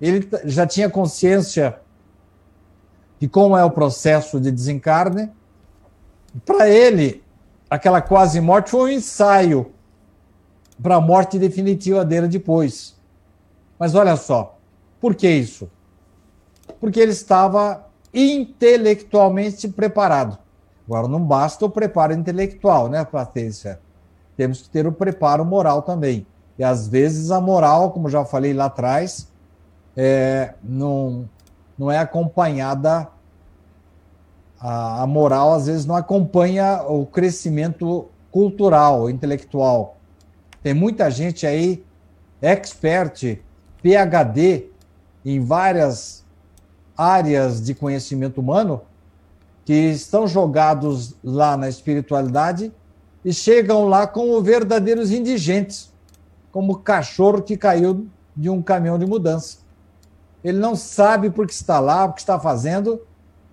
[0.00, 1.78] ele já tinha consciência
[3.20, 5.30] de como é o processo de desencarne.
[6.44, 7.22] Para ele,
[7.68, 9.72] aquela quase morte foi um ensaio
[10.82, 12.96] para a morte definitiva dele depois.
[13.78, 14.58] Mas olha só,
[15.00, 15.70] por que isso?
[16.80, 20.38] Porque ele estava intelectualmente preparado.
[20.86, 23.80] Agora, não basta o preparo intelectual, né, Patrícia?
[24.36, 26.26] Temos que ter o preparo moral também.
[26.58, 29.28] E às vezes a moral, como já falei lá atrás,
[29.96, 31.28] é, não,
[31.76, 33.08] não é acompanhada,
[34.60, 39.96] a, a moral às vezes não acompanha o crescimento cultural, intelectual.
[40.62, 41.84] Tem muita gente aí,
[42.40, 43.40] expert,
[43.82, 44.70] PhD,
[45.24, 46.24] em várias
[46.96, 48.82] áreas de conhecimento humano,
[49.66, 52.72] que estão jogados lá na espiritualidade
[53.24, 55.92] e chegam lá como verdadeiros indigentes,
[56.52, 59.58] como cachorro que caiu de um caminhão de mudança.
[60.44, 63.00] Ele não sabe por que está lá, o que está fazendo,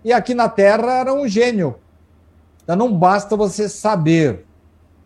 [0.06, 1.78] e aqui na Terra era um gênio.
[2.64, 4.46] Então não basta você saber,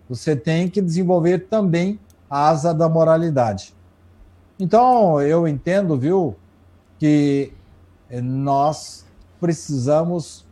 [0.10, 1.98] você tem que desenvolver também
[2.30, 3.74] a asa da moralidade.
[4.60, 6.36] Então eu entendo, viu,
[7.00, 7.54] que
[8.12, 9.06] nós
[9.40, 10.47] precisamos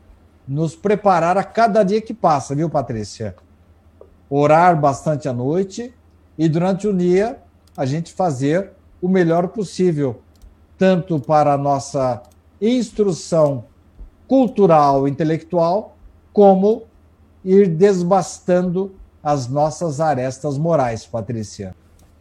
[0.47, 3.35] nos preparar a cada dia que passa, viu, Patrícia?
[4.29, 5.93] Orar bastante à noite
[6.37, 7.39] e durante o dia
[7.75, 8.71] a gente fazer
[9.01, 10.21] o melhor possível,
[10.77, 12.23] tanto para a nossa
[12.61, 13.65] instrução
[14.27, 15.95] cultural, intelectual,
[16.33, 16.83] como
[17.43, 18.93] ir desbastando
[19.23, 21.75] as nossas arestas morais, Patrícia.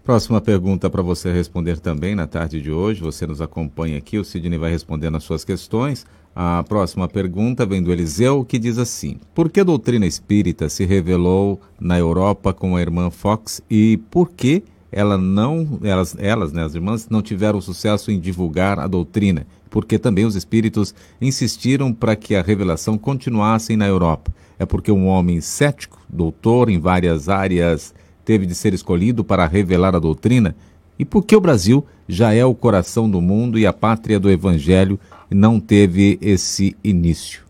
[0.04, 3.00] Próxima pergunta para você responder também na tarde de hoje.
[3.00, 6.04] Você nos acompanha aqui, o Sidney vai respondendo as suas questões.
[6.36, 10.84] A próxima pergunta vem do Eliseu, que diz assim: Por que a doutrina espírita se
[10.84, 16.64] revelou na Europa com a irmã Fox e por que ela não, elas, elas, né,
[16.64, 19.46] as irmãs, não tiveram sucesso em divulgar a doutrina?
[19.70, 24.32] Porque também os espíritos insistiram para que a revelação continuasse na Europa.
[24.58, 29.94] É porque um homem cético, doutor em várias áreas teve de ser escolhido para revelar
[29.94, 30.56] a doutrina?
[30.98, 34.30] E por que o Brasil já é o coração do mundo e a pátria do
[34.30, 34.98] Evangelho
[35.30, 37.42] não teve esse início?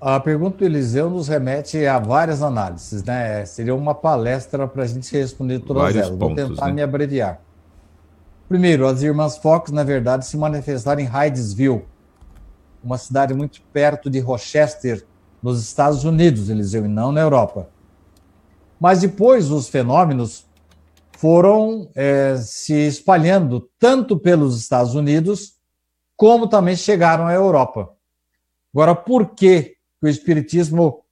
[0.00, 3.44] A pergunta do Eliseu nos remete a várias análises, né?
[3.44, 6.18] Seria uma palestra para a gente responder todas Vários elas.
[6.18, 6.72] Pontos, Vou tentar né?
[6.72, 7.40] me abreviar.
[8.48, 11.84] Primeiro, as irmãs Fox, na verdade, se manifestaram em Hydesville,
[12.82, 15.06] uma cidade muito perto de Rochester,
[15.40, 17.68] nos Estados Unidos, Eliseu, e não na Europa.
[18.80, 20.44] Mas depois os fenômenos
[21.22, 25.56] foram é, se espalhando tanto pelos Estados Unidos
[26.16, 27.94] como também chegaram à Europa.
[28.74, 31.04] Agora, por que o Espiritismo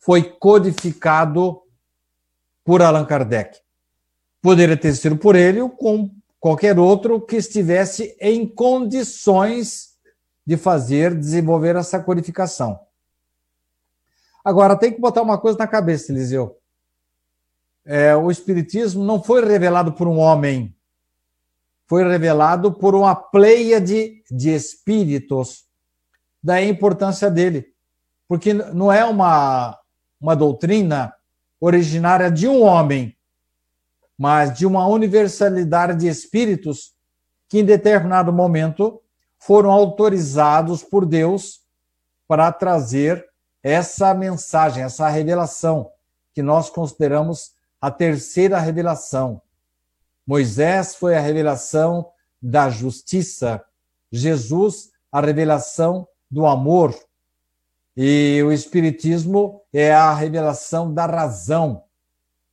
[0.00, 1.62] foi codificado
[2.64, 3.60] por Allan Kardec?
[4.40, 6.10] Poderia ter sido por ele ou com
[6.40, 9.92] qualquer outro que estivesse em condições
[10.44, 12.80] de fazer, desenvolver essa codificação.
[14.44, 16.60] Agora, tem que botar uma coisa na cabeça, Eliseu
[17.84, 20.74] é, o Espiritismo não foi revelado por um homem,
[21.86, 25.64] foi revelado por uma pleia de, de espíritos.
[26.42, 27.72] Daí a importância dele.
[28.26, 29.78] Porque não é uma,
[30.20, 31.12] uma doutrina
[31.60, 33.16] originária de um homem,
[34.16, 36.94] mas de uma universalidade de espíritos
[37.48, 39.02] que, em determinado momento,
[39.38, 41.60] foram autorizados por Deus
[42.26, 43.26] para trazer
[43.62, 45.90] essa mensagem, essa revelação
[46.32, 47.52] que nós consideramos
[47.82, 49.42] a terceira revelação.
[50.24, 52.08] Moisés foi a revelação
[52.40, 53.60] da justiça,
[54.12, 56.94] Jesus, a revelação do amor,
[57.96, 61.82] e o Espiritismo é a revelação da razão,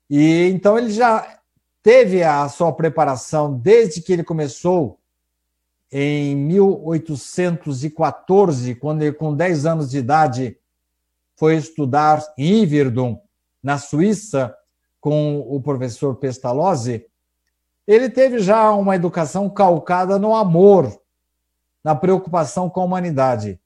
[0.10, 1.40] E então ele já
[1.84, 5.00] teve a sua preparação desde que ele começou
[5.92, 10.58] em 1814, quando ele, com 10 anos de idade,
[11.36, 13.22] foi estudar em Iverdon,
[13.62, 14.56] na Suíça,
[15.00, 17.06] com o professor Pestalozzi,
[17.88, 21.02] ele teve já uma educação calcada no amor,
[21.84, 23.60] na preocupação com a humanidade.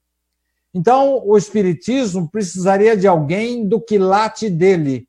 [0.72, 5.08] Então, o Espiritismo precisaria de alguém do quilate dele,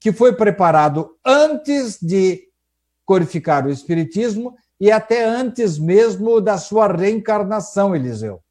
[0.00, 2.48] que foi preparado antes de
[3.04, 8.42] codificar o Espiritismo e até antes mesmo da sua reencarnação, Eliseu.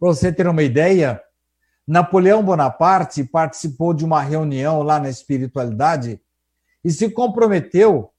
[0.00, 1.22] Para você ter uma ideia,
[1.88, 6.20] Napoleão Bonaparte participou de uma reunião lá na espiritualidade
[6.84, 8.12] e se comprometeu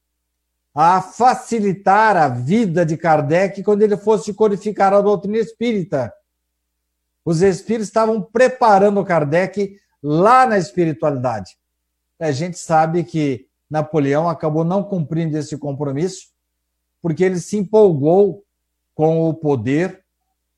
[0.74, 6.11] a facilitar a vida de Kardec quando ele fosse codificar a doutrina espírita.
[7.24, 11.55] Os espíritos estavam preparando Kardec lá na espiritualidade.
[12.20, 16.30] A gente sabe que Napoleão acabou não cumprindo esse compromisso,
[17.03, 18.43] porque ele se empolgou
[18.95, 20.03] com o poder,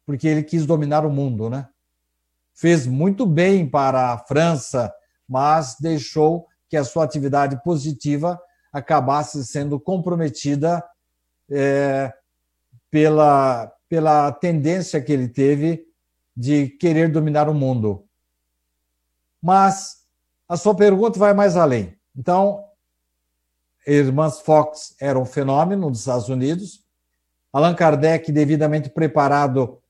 [0.06, 1.68] porque ele quis dominar o mundo, né?
[2.62, 4.94] Fez muito bem para a França,
[5.28, 8.40] mas deixou que a sua atividade positiva
[8.72, 10.84] acabasse sendo comprometida
[11.50, 12.14] é,
[12.92, 15.88] pela, pela tendência que ele teve
[16.38, 18.06] de querer dominar o mundo.
[19.42, 20.06] Mas
[20.48, 21.98] a sua pergunta vai mais além.
[22.16, 22.64] Então,
[23.88, 26.86] Irmãs Fox era um fenômeno nos Estados Unidos.
[27.52, 29.81] Allan Kardec, devidamente preparado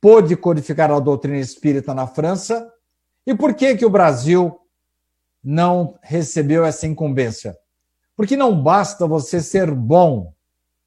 [0.00, 2.72] pôde codificar a doutrina espírita na França
[3.26, 4.58] e por que que o Brasil
[5.42, 7.56] não recebeu essa incumbência?
[8.16, 10.32] Porque não basta você ser bom,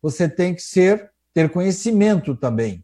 [0.02, 2.84] você tem que ser ter conhecimento também.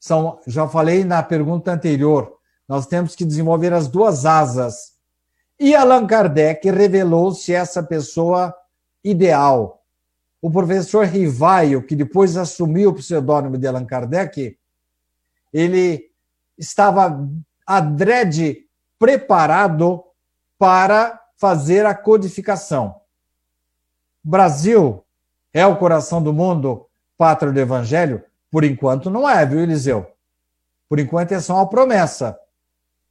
[0.00, 2.36] São, já falei na pergunta anterior,
[2.68, 4.94] nós temos que desenvolver as duas asas.
[5.58, 8.54] E Allan Kardec revelou-se essa pessoa
[9.02, 9.82] ideal.
[10.42, 14.58] O professor Rivaio, que depois assumiu o pseudônimo de Allan Kardec,
[15.54, 16.10] ele
[16.58, 17.16] estava
[17.64, 18.66] adrede
[18.98, 20.02] preparado
[20.58, 22.96] para fazer a codificação.
[24.22, 25.04] Brasil
[25.52, 26.86] é o coração do mundo,
[27.16, 28.24] pátria do evangelho?
[28.50, 30.06] Por enquanto não é, viu, Eliseu?
[30.88, 32.36] Por enquanto é só uma promessa.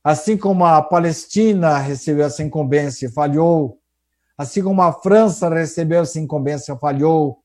[0.04, 3.80] Assim como a Palestina recebeu essa incumbência e falhou,
[4.38, 7.40] assim como a França recebeu essa incumbência e falhou,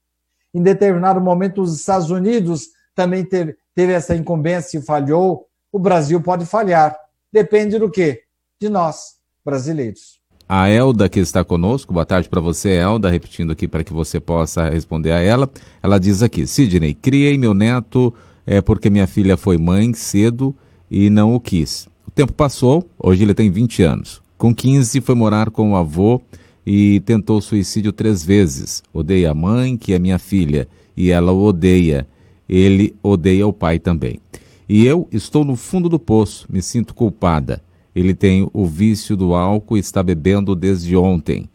[0.52, 6.20] em determinado momento os Estados Unidos também teve, teve essa incumbência e falhou, o Brasil
[6.20, 6.96] pode falhar.
[7.32, 8.22] Depende do quê?
[8.60, 9.12] De nós,
[9.44, 10.18] brasileiros.
[10.48, 14.18] A Elda, que está conosco, boa tarde para você, Elda, repetindo aqui para que você
[14.18, 15.48] possa responder a ela.
[15.80, 18.12] Ela diz aqui: Sidney, criei meu neto
[18.44, 20.52] é, porque minha filha foi mãe cedo
[20.90, 21.86] e não o quis.
[22.04, 24.20] O tempo passou, hoje ele tem 20 anos.
[24.36, 26.20] Com 15 foi morar com o avô
[26.66, 28.82] e tentou suicídio três vezes.
[28.92, 30.66] Odeia a mãe, que é minha filha,
[30.96, 32.08] e ela o odeia
[32.48, 34.20] ele odeia o pai também.
[34.68, 37.62] E eu estou no fundo do poço, me sinto culpada.
[37.94, 41.48] Ele tem o vício do álcool e está bebendo desde ontem.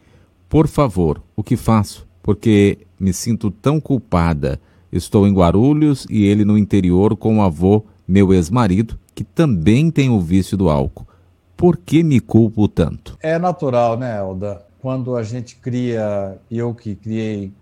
[0.48, 2.06] Por favor, o que faço?
[2.22, 4.60] Porque me sinto tão culpada.
[4.92, 10.10] Estou em Guarulhos e ele no interior com o avô, meu ex-marido, que também tem
[10.10, 11.06] o vício do álcool.
[11.56, 13.16] Por que me culpo tanto?
[13.22, 14.62] É natural, né, Elda?
[14.80, 17.52] Quando a gente cria, eu que criei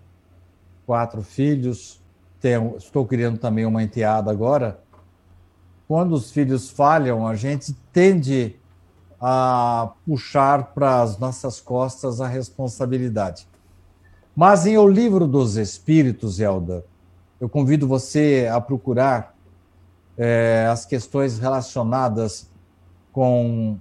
[0.85, 2.01] quatro filhos,
[2.43, 4.77] tenho, estou criando também uma enteada agora.
[5.87, 8.57] Quando os filhos falham, a gente tende
[9.17, 13.47] a puxar para as nossas costas a responsabilidade.
[14.35, 16.83] Mas em O Livro dos Espíritos, Elda,
[17.39, 19.33] eu convido você a procurar
[20.17, 22.49] é, as questões relacionadas
[23.13, 23.77] com,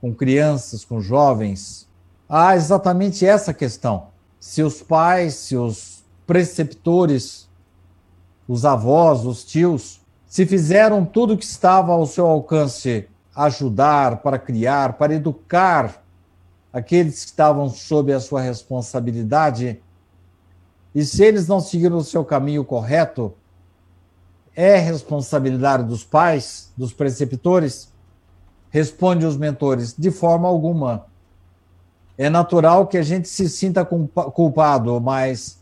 [0.00, 1.86] com crianças, com jovens.
[2.26, 4.06] Há exatamente essa questão.
[4.40, 7.46] Se os pais, se os preceptores
[8.48, 14.38] os avós, os tios, se fizeram tudo o que estava ao seu alcance ajudar, para
[14.38, 16.02] criar, para educar
[16.72, 19.80] aqueles que estavam sob a sua responsabilidade,
[20.94, 23.34] e se eles não seguiram o seu caminho correto,
[24.54, 27.92] é responsabilidade dos pais, dos preceptores?
[28.70, 31.06] Responde os mentores, de forma alguma.
[32.16, 35.55] É natural que a gente se sinta culpado, mas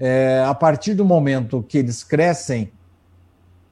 [0.00, 2.72] é, a partir do momento que eles crescem,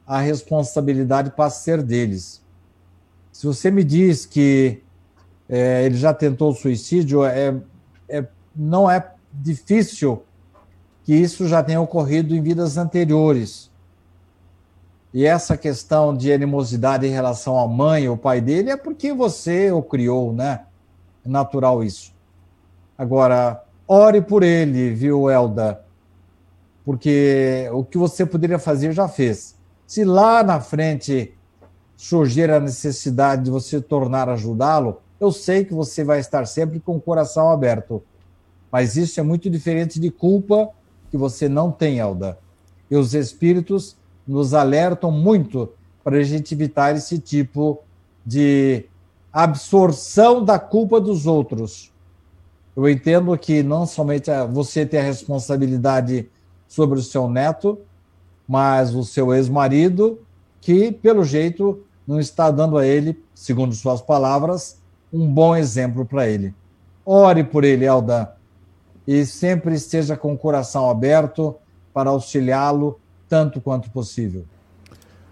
[0.07, 2.45] a responsabilidade passa a ser deles.
[3.33, 4.83] Se você me diz que
[5.49, 7.57] é, ele já tentou suicídio, é,
[8.09, 10.23] é, não é difícil
[11.03, 13.71] que isso já tenha ocorrido em vidas anteriores.
[15.15, 19.73] E essa questão de animosidade em relação à mãe ou pai dele é porque você
[19.73, 20.67] o criou, né?
[21.25, 22.13] É natural isso.
[22.97, 25.88] Agora, ore por ele, viu, Elda?
[26.89, 29.55] Porque o que você poderia fazer já fez.
[29.87, 31.35] Se lá na frente
[31.99, 36.97] surgir a necessidade de você tornar ajudá-lo, eu sei que você vai estar sempre com
[36.97, 38.03] o coração aberto.
[38.73, 40.71] Mas isso é muito diferente de culpa
[41.11, 42.39] que você não tem, Elda.
[42.91, 43.95] E os espíritos
[44.27, 45.69] nos alertam muito
[46.03, 47.83] para a gente evitar esse tipo
[48.25, 48.87] de
[49.31, 51.93] absorção da culpa dos outros.
[52.75, 56.31] Eu entendo que não somente você tem a responsabilidade
[56.69, 57.79] sobre o seu neto,
[58.47, 60.21] mas o seu ex-marido,
[60.61, 64.79] que, pelo jeito, não está dando a ele, segundo suas palavras,
[65.13, 66.55] um bom exemplo para ele.
[67.05, 68.35] Ore por ele, Elda,
[69.07, 71.57] e sempre esteja com o coração aberto
[71.93, 74.45] para auxiliá-lo tanto quanto possível.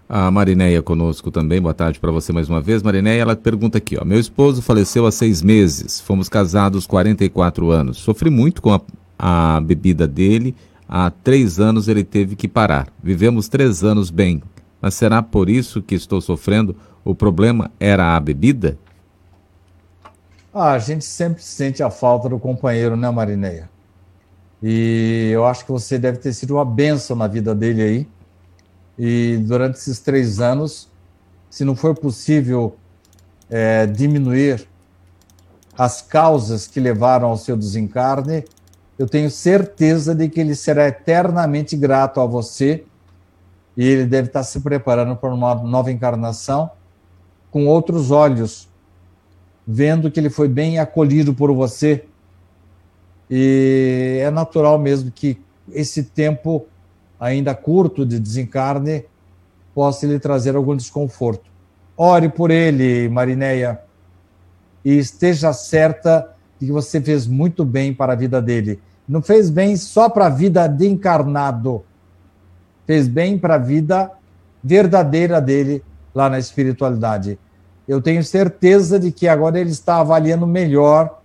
[0.09, 2.81] A Marinéia conosco também, boa tarde para você mais uma vez.
[2.81, 7.97] Marinéia, ela pergunta aqui, ó, meu esposo faleceu há seis meses, fomos casados 44 anos,
[7.97, 8.81] sofri muito com a,
[9.19, 10.55] a bebida dele,
[10.87, 12.87] há três anos ele teve que parar.
[13.01, 14.41] Vivemos três anos bem,
[14.81, 16.75] mas será por isso que estou sofrendo?
[17.03, 18.77] O problema era a bebida?
[20.53, 23.69] Ah, a gente sempre sente a falta do companheiro, né, Marinéia?
[24.61, 28.07] E eu acho que você deve ter sido uma benção na vida dele aí.
[28.97, 30.89] E durante esses três anos,
[31.49, 32.75] se não for possível
[33.49, 34.67] é, diminuir
[35.77, 38.43] as causas que levaram ao seu desencarne,
[38.97, 42.83] eu tenho certeza de que ele será eternamente grato a você
[43.75, 46.71] e ele deve estar se preparando para uma nova encarnação
[47.51, 48.67] com outros olhos,
[49.65, 52.05] vendo que ele foi bem acolhido por você
[53.29, 55.39] e é natural mesmo que
[55.71, 56.65] esse tempo
[57.19, 59.05] ainda curto de desencarne
[59.75, 61.49] possa lhe trazer algum desconforto.
[61.95, 63.81] Ore por ele, Marinéia,
[64.83, 68.79] e esteja certa de que você fez muito bem para a vida dele.
[69.07, 71.83] Não fez bem só para a vida de encarnado,
[72.85, 74.11] fez bem para a vida
[74.63, 77.39] verdadeira dele lá na espiritualidade.
[77.87, 81.21] Eu tenho certeza de que agora ele está avaliando melhor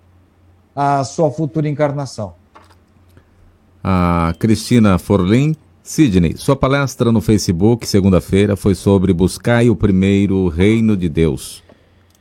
[0.76, 2.34] a sua futura encarnação.
[3.82, 5.56] A Cristina Forlim.
[5.84, 11.60] Sidney, sua palestra no Facebook, segunda-feira, foi sobre buscar o primeiro reino de Deus.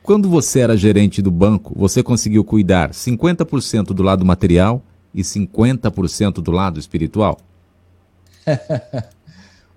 [0.02, 4.82] Quando você era gerente do banco, você conseguiu cuidar 50% do lado material
[5.14, 7.38] e 50% do lado espiritual?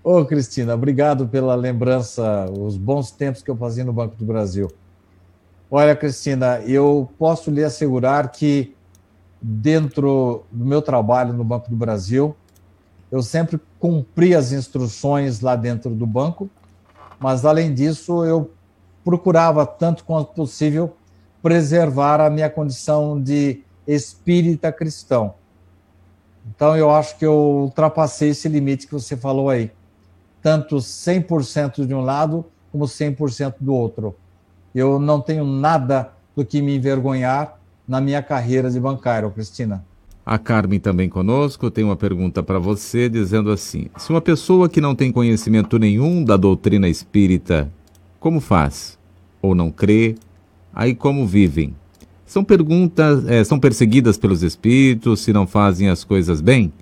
[0.03, 4.71] Ô, Cristina, obrigado pela lembrança, os bons tempos que eu fazia no Banco do Brasil.
[5.69, 8.75] Olha, Cristina, eu posso lhe assegurar que
[9.41, 12.35] dentro do meu trabalho no Banco do Brasil,
[13.11, 16.49] eu sempre cumpri as instruções lá dentro do banco,
[17.19, 18.51] mas além disso, eu
[19.03, 20.95] procurava tanto quanto possível
[21.41, 25.35] preservar a minha condição de espírita cristão.
[26.55, 29.71] Então eu acho que eu ultrapassei esse limite que você falou aí.
[30.41, 34.15] Tanto 100% de um lado como 100% do outro
[34.75, 37.57] eu não tenho nada do que me envergonhar
[37.87, 39.85] na minha carreira de bancário, Cristina.
[40.25, 44.81] A Carmen também conosco tem uma pergunta para você, dizendo assim: se uma pessoa que
[44.81, 47.71] não tem conhecimento nenhum da doutrina espírita,
[48.19, 48.99] como faz?
[49.41, 50.15] Ou não crê?
[50.73, 51.73] Aí como vivem?
[52.25, 56.73] São perguntas, é, são perseguidas pelos espíritos se não fazem as coisas bem?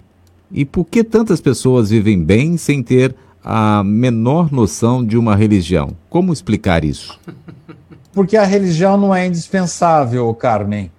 [0.52, 5.98] E por que tantas pessoas vivem bem sem ter a menor noção de uma religião?
[6.10, 7.20] Como explicar isso?
[8.14, 10.92] porque a religião não é indispensável, Carmen.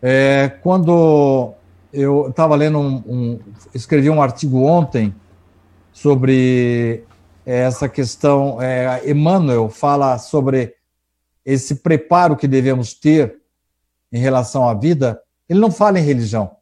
[0.00, 1.54] É, quando
[1.92, 3.38] eu estava lendo um, um,
[3.74, 5.14] escrevi um artigo ontem
[5.92, 7.02] sobre
[7.44, 10.74] essa questão, é, Emmanuel fala sobre
[11.44, 13.38] esse preparo que devemos ter
[14.12, 15.20] em relação à vida.
[15.48, 16.56] Ele não fala em religião,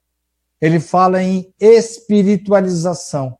[0.60, 3.38] ele fala em espiritualização.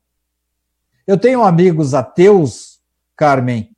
[1.07, 2.81] Eu tenho amigos ateus,
[3.17, 3.71] Carmen,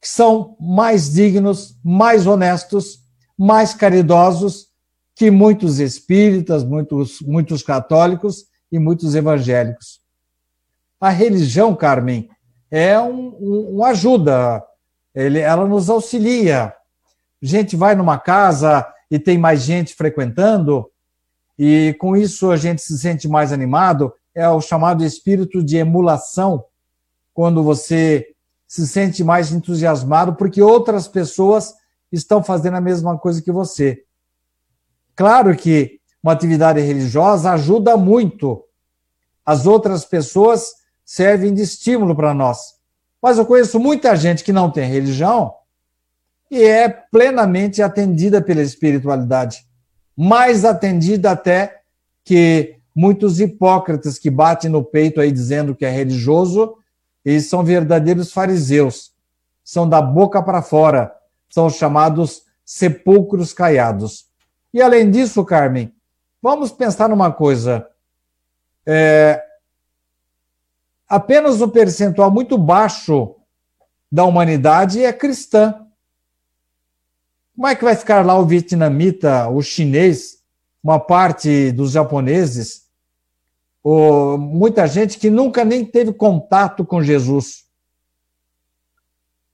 [0.00, 3.00] que são mais dignos, mais honestos,
[3.38, 4.68] mais caridosos
[5.16, 10.00] que muitos espíritas, muitos, muitos católicos e muitos evangélicos.
[11.00, 12.28] A religião, Carmen,
[12.70, 14.62] é um, um, um ajuda,
[15.14, 16.74] ele, ela nos auxilia.
[17.42, 20.90] A gente vai numa casa e tem mais gente frequentando,
[21.58, 24.12] e com isso a gente se sente mais animado.
[24.34, 26.64] É o chamado espírito de emulação,
[27.32, 28.34] quando você
[28.66, 31.74] se sente mais entusiasmado porque outras pessoas
[32.10, 34.02] estão fazendo a mesma coisa que você.
[35.14, 38.64] Claro que uma atividade religiosa ajuda muito.
[39.44, 40.74] As outras pessoas
[41.04, 42.74] servem de estímulo para nós.
[43.22, 45.54] Mas eu conheço muita gente que não tem religião
[46.50, 49.66] e é plenamente atendida pela espiritualidade.
[50.16, 51.80] Mais atendida até
[52.24, 56.76] que muitos hipócritas que batem no peito aí dizendo que é religioso,
[57.24, 59.12] eles são verdadeiros fariseus.
[59.64, 61.14] São da boca para fora.
[61.48, 64.26] São chamados sepulcros caiados.
[64.72, 65.92] E além disso, Carmen,
[66.42, 67.88] vamos pensar numa coisa.
[68.84, 69.42] É,
[71.08, 73.36] apenas um percentual muito baixo
[74.10, 75.85] da humanidade é cristã.
[77.56, 80.42] Como é que vai ficar lá o vietnamita, o chinês,
[80.84, 82.82] uma parte dos japoneses,
[83.82, 87.64] ou muita gente que nunca nem teve contato com Jesus?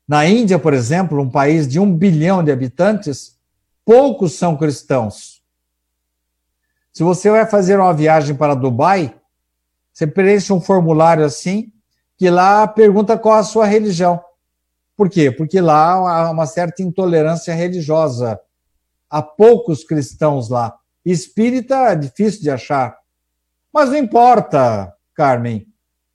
[0.06, 3.38] Na Índia, por exemplo, um país de um bilhão de habitantes,
[3.84, 5.40] poucos são cristãos.
[6.92, 9.14] Se você vai fazer uma viagem para Dubai,
[9.92, 11.72] você preenche um formulário assim,
[12.16, 14.20] que lá pergunta qual a sua religião.
[15.02, 15.32] Por quê?
[15.32, 18.40] Porque lá há uma certa intolerância religiosa.
[19.10, 20.78] Há poucos cristãos lá.
[21.04, 22.96] Espírita é difícil de achar.
[23.72, 25.66] Mas não importa, Carmen.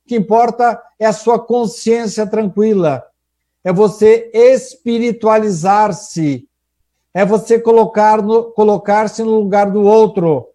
[0.05, 3.03] O que importa é a sua consciência tranquila.
[3.61, 6.47] É você espiritualizar-se.
[7.13, 10.47] É você colocar no, colocar-se no lugar do outro.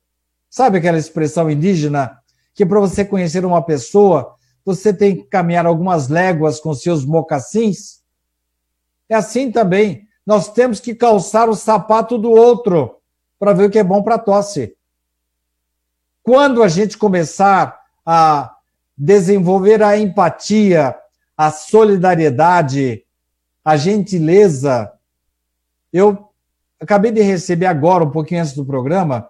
[0.48, 2.16] Sabe aquela expressão indígena?
[2.54, 8.00] Que para você conhecer uma pessoa, você tem que caminhar algumas léguas com seus mocassins?
[9.08, 10.08] É assim também.
[10.26, 12.98] Nós temos que calçar o sapato do outro
[13.38, 14.76] para ver o que é bom para a tosse.
[16.22, 18.56] Quando a gente começar a
[18.96, 20.96] desenvolver a empatia,
[21.36, 23.04] a solidariedade,
[23.64, 24.92] a gentileza,
[25.92, 26.32] eu
[26.78, 29.28] acabei de receber agora, um pouquinho antes do programa,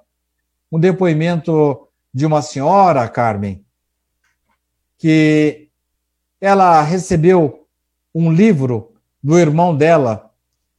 [0.70, 3.64] um depoimento de uma senhora, Carmen,
[4.98, 5.70] que
[6.40, 7.66] ela recebeu
[8.14, 8.91] um livro
[9.22, 10.30] do irmão dela,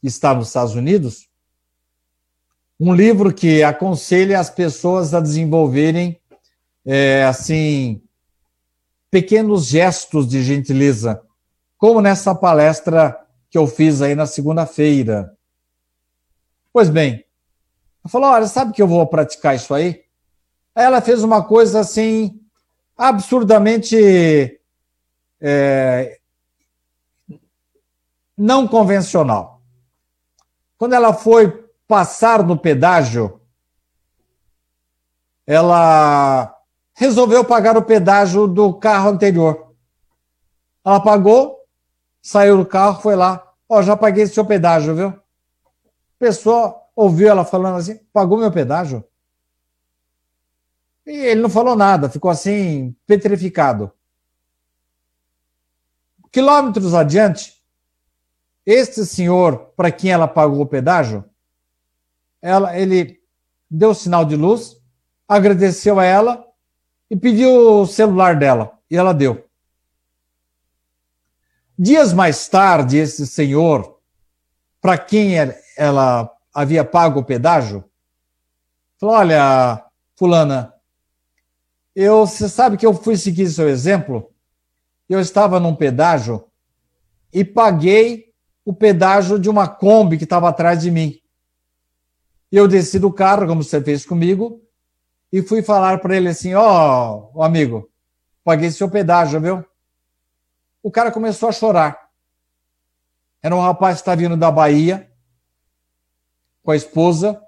[0.01, 1.29] que está nos Estados Unidos,
[2.79, 6.19] um livro que aconselha as pessoas a desenvolverem,
[6.85, 8.01] é, assim,
[9.09, 11.21] pequenos gestos de gentileza,
[11.77, 13.17] como nessa palestra
[13.49, 15.37] que eu fiz aí na segunda-feira.
[16.73, 17.23] Pois bem,
[18.03, 20.03] ela falou: olha, sabe que eu vou praticar isso aí?
[20.75, 22.41] Aí ela fez uma coisa assim,
[22.97, 24.59] absurdamente
[25.39, 26.19] é,
[28.37, 29.61] não convencional.
[30.77, 33.39] Quando ela foi passar no pedágio,
[35.45, 36.55] ela
[36.93, 39.73] resolveu pagar o pedágio do carro anterior.
[40.85, 41.59] Ela pagou,
[42.21, 43.53] saiu do carro, foi lá.
[43.67, 45.13] Ó, oh, já paguei seu pedágio, viu?
[46.19, 49.03] Pessoa ouviu ela falando assim, pagou meu pedágio?
[51.05, 53.91] E ele não falou nada, ficou assim, petrificado.
[56.31, 57.52] Quilômetros adiante,
[58.65, 61.25] este senhor, para quem ela pagou o pedágio,
[62.41, 63.19] ela, ele
[63.69, 64.77] deu sinal de luz,
[65.27, 66.45] agradeceu a ela
[67.09, 68.77] e pediu o celular dela.
[68.89, 69.47] E ela deu.
[71.77, 73.99] Dias mais tarde, esse senhor,
[74.79, 75.33] para quem
[75.75, 77.83] ela havia pago o pedágio,
[78.99, 79.83] falou: Olha,
[80.15, 80.73] Fulana,
[81.95, 84.31] eu, você sabe que eu fui seguir seu exemplo?
[85.09, 86.45] Eu estava num pedágio
[87.31, 88.32] e paguei
[88.65, 91.19] o pedágio de uma Kombi que estava atrás de mim.
[92.51, 94.61] Eu desci do carro, como você fez comigo,
[95.31, 97.89] e fui falar para ele assim: Ó, oh, amigo,
[98.43, 99.65] paguei seu pedágio, viu?
[100.81, 102.09] O cara começou a chorar.
[103.41, 105.11] Era um rapaz que estava vindo da Bahia
[106.63, 107.41] com a esposa,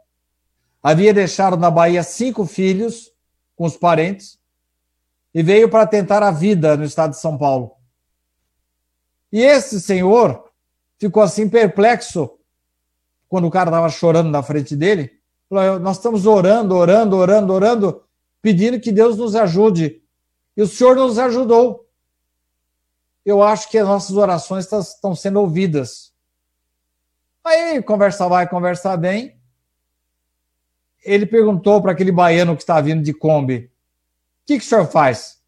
[0.84, 3.14] havia deixado na Bahia cinco filhos
[3.56, 4.38] com os parentes
[5.34, 7.76] e veio para tentar a vida no estado de São Paulo.
[9.32, 10.45] E esse senhor
[11.06, 12.38] ficou assim perplexo
[13.28, 15.20] quando o cara estava chorando na frente dele.
[15.50, 18.04] Falou, nós estamos orando, orando, orando, orando,
[18.42, 20.02] pedindo que Deus nos ajude.
[20.58, 21.88] E o Senhor nos ajudou.
[23.26, 26.14] Eu acho que as nossas orações estão sendo ouvidas.
[27.44, 29.38] Aí, conversa vai, conversa bem.
[31.04, 33.70] Ele perguntou para aquele baiano que está vindo de Kombi: O
[34.46, 35.40] que, que o senhor faz?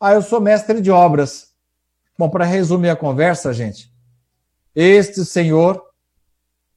[0.00, 1.52] Ah, eu sou mestre de obras.
[2.18, 3.91] Bom, para resumir a conversa, gente,
[4.74, 5.82] este senhor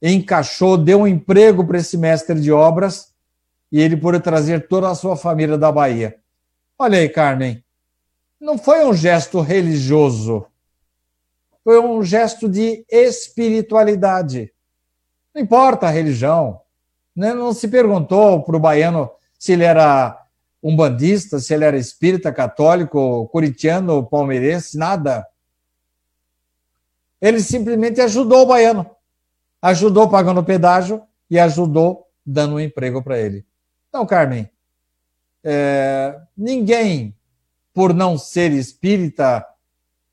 [0.00, 3.14] encaixou, deu um emprego para esse mestre de obras
[3.72, 6.16] e ele pôde trazer toda a sua família da Bahia.
[6.78, 7.64] Olha aí, Carmen,
[8.40, 10.46] não foi um gesto religioso,
[11.64, 14.52] Foi um gesto de espiritualidade.
[15.34, 16.60] Não importa a religião.
[17.14, 17.34] Né?
[17.34, 20.16] Não se perguntou para o baiano se ele era
[20.62, 25.26] um bandista, se ele era espírita, católico, corintiano, palmeirense, nada.
[27.20, 28.88] Ele simplesmente ajudou o baiano.
[29.62, 33.44] Ajudou pagando pedágio e ajudou dando um emprego para ele.
[33.88, 34.50] Então, Carmen,
[35.42, 37.16] é, ninguém,
[37.72, 39.44] por não ser espírita,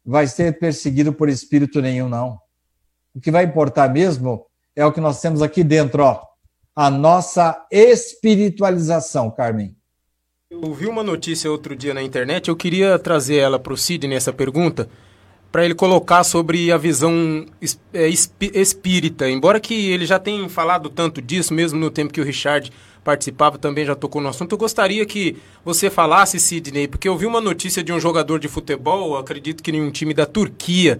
[0.05, 2.39] vai ser perseguido por espírito nenhum, não.
[3.15, 6.23] O que vai importar mesmo é o que nós temos aqui dentro, ó,
[6.75, 9.75] a nossa espiritualização, Carmen.
[10.49, 14.15] Eu vi uma notícia outro dia na internet, eu queria trazer ela para o Sidney,
[14.15, 14.89] essa pergunta,
[15.53, 17.45] para ele colocar sobre a visão
[17.93, 19.30] é, espírita.
[19.30, 22.71] Embora que ele já tenha falado tanto disso, mesmo no tempo que o Richard
[23.03, 24.53] participava, também já tocou no assunto.
[24.53, 28.47] Eu gostaria que você falasse, Sidney, porque eu vi uma notícia de um jogador de
[28.47, 30.99] futebol, acredito que em um time da Turquia.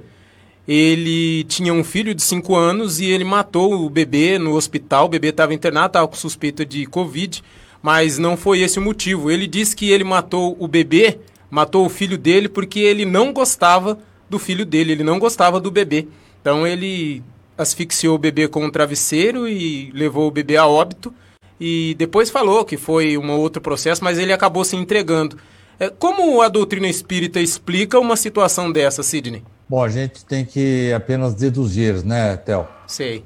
[0.68, 5.06] Ele tinha um filho de 5 anos e ele matou o bebê no hospital.
[5.06, 7.44] O bebê estava internado, estava com suspeita de Covid,
[7.82, 9.32] mas não foi esse o motivo.
[9.32, 11.18] Ele disse que ele matou o bebê,
[11.50, 13.98] matou o filho dele, porque ele não gostava
[14.34, 16.08] do filho dele, ele não gostava do bebê.
[16.42, 17.22] Então ele
[17.56, 21.14] asfixiou o bebê com um travesseiro e levou o bebê a óbito
[21.60, 25.38] e depois falou que foi um outro processo, mas ele acabou se entregando.
[25.80, 29.44] É, como a doutrina espírita explica uma situação dessa, Sidney?
[29.70, 32.68] Bom, a gente tem que apenas deduzir, né, Theo?
[32.88, 33.24] Sei.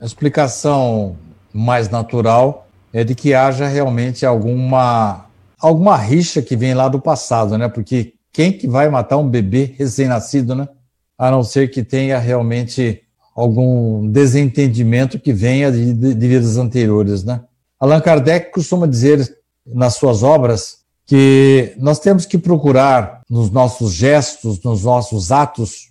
[0.00, 1.16] A explicação
[1.52, 5.26] mais natural é de que haja realmente alguma
[5.58, 7.68] alguma rixa que vem lá do passado, né?
[7.68, 10.68] Porque quem que vai matar um bebê recém-nascido, né?
[11.16, 13.00] A não ser que tenha realmente
[13.34, 17.40] algum desentendimento que venha de, de, de vidas anteriores, né?
[17.80, 24.62] Allan Kardec costuma dizer nas suas obras que nós temos que procurar nos nossos gestos,
[24.62, 25.90] nos nossos atos,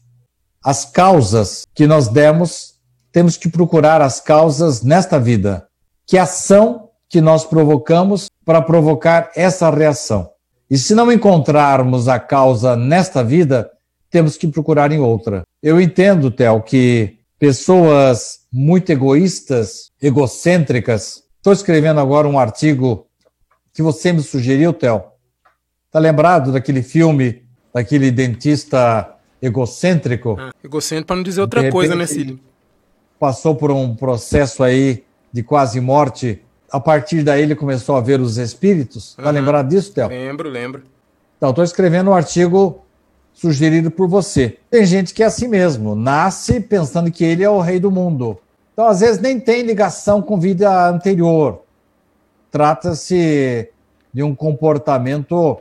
[0.64, 2.76] as causas que nós demos,
[3.12, 5.68] temos que procurar as causas nesta vida.
[6.06, 10.35] Que ação que nós provocamos para provocar essa reação.
[10.70, 13.70] E se não encontrarmos a causa nesta vida,
[14.10, 15.44] temos que procurar em outra.
[15.62, 23.06] Eu entendo, Theo, que pessoas muito egoístas, egocêntricas, Estou escrevendo agora um artigo
[23.72, 25.04] que você me sugeriu, Theo.
[25.86, 30.38] Está lembrado daquele filme, daquele dentista egocêntrico?
[30.40, 32.40] Ah, egocêntrico para não dizer outra coisa, né, Cílio?
[33.20, 36.42] Passou por um processo aí de quase morte.
[36.76, 39.12] A partir daí ele começou a ver os espíritos.
[39.12, 39.32] Está uhum.
[39.32, 40.10] lembrado disso, Theo?
[40.10, 40.84] Lembro, lembro.
[41.38, 42.82] Então, estou escrevendo um artigo
[43.34, 44.58] sugerido por você.
[44.70, 48.38] Tem gente que é assim mesmo, nasce pensando que ele é o rei do mundo.
[48.74, 51.62] Então, às vezes, nem tem ligação com vida anterior.
[52.52, 53.70] Trata-se
[54.14, 55.58] de um comportamento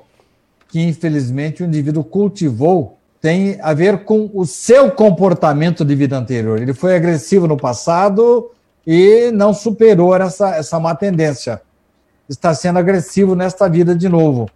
[0.66, 6.60] que, infelizmente, o indivíduo cultivou, tem a ver com o seu comportamento de vida anterior.
[6.60, 8.50] Ele foi agressivo no passado
[8.86, 11.60] e não superou essa, essa má tendência.
[12.28, 14.48] Está sendo agressivo nesta vida de novo.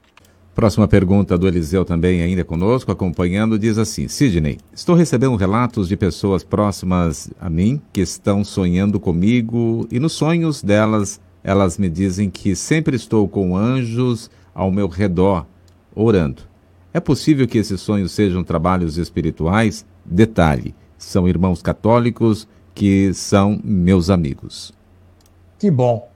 [0.55, 5.96] Próxima pergunta do Eliseu também ainda conosco, acompanhando, diz assim: Sidney, estou recebendo relatos de
[5.96, 12.28] pessoas próximas a mim que estão sonhando comigo e nos sonhos delas elas me dizem
[12.28, 15.46] que sempre estou com anjos ao meu redor,
[15.94, 16.42] orando.
[16.92, 19.86] É possível que esses sonhos sejam trabalhos espirituais?
[20.05, 22.48] Detalhe: são irmãos católicos
[22.78, 24.72] que são meus amigos.
[25.59, 26.09] Que bom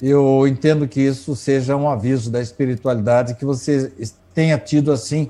[0.00, 3.90] eu entendo que isso seja um aviso da espiritualidade, que você
[4.34, 5.28] tenha tido, assim,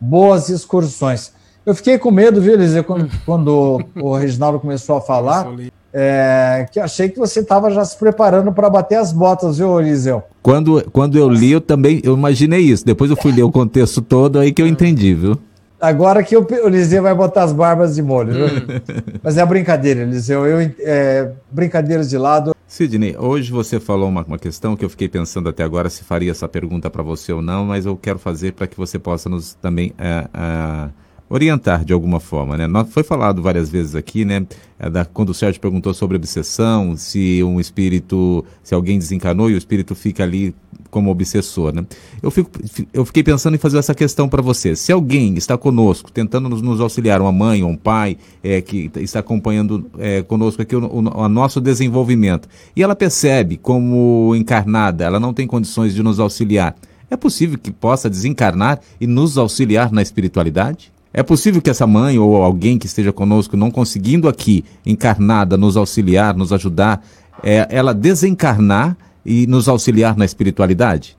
[0.00, 1.32] boas excursões.
[1.64, 5.46] Eu fiquei com medo, viu, Eliseu, quando, quando o Reginaldo começou a falar,
[5.92, 10.22] é, que achei que você estava já se preparando para bater as botas, viu, Eliseu?
[10.42, 12.84] Quando, quando eu li, eu também eu imaginei isso.
[12.84, 15.38] Depois eu fui ler o contexto todo, aí que eu entendi, viu?
[15.80, 18.34] Agora que o Eliseu vai botar as barbas de molho.
[19.22, 20.44] Mas é brincadeira, Eliseu.
[20.44, 22.54] Eu, é, brincadeiras de lado.
[22.66, 26.30] Sidney, hoje você falou uma, uma questão que eu fiquei pensando até agora se faria
[26.30, 29.54] essa pergunta para você ou não, mas eu quero fazer para que você possa nos
[29.54, 29.92] também.
[29.98, 30.90] É, é,
[31.28, 32.66] orientar de alguma forma, né?
[32.90, 34.46] Foi falado várias vezes aqui, né?
[34.78, 39.58] É quando o Sérgio perguntou sobre obsessão, se um espírito, se alguém desencanou e o
[39.58, 40.54] espírito fica ali
[40.90, 41.84] como obsessor, né?
[42.22, 42.50] Eu, fico,
[42.92, 44.74] eu fiquei pensando em fazer essa questão para você.
[44.74, 48.90] Se alguém está conosco, tentando nos, nos, auxiliar, uma mãe ou um pai é, que
[48.96, 55.04] está acompanhando é, conosco aqui o, o, o nosso desenvolvimento, e ela percebe como encarnada,
[55.04, 56.74] ela não tem condições de nos auxiliar,
[57.10, 60.92] é possível que possa desencarnar e nos auxiliar na espiritualidade?
[61.12, 65.76] É possível que essa mãe ou alguém que esteja conosco não conseguindo aqui, encarnada, nos
[65.76, 67.02] auxiliar, nos ajudar,
[67.42, 71.16] é, ela desencarnar e nos auxiliar na espiritualidade?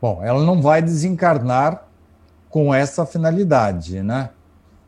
[0.00, 1.84] Bom, ela não vai desencarnar
[2.50, 4.30] com essa finalidade, né?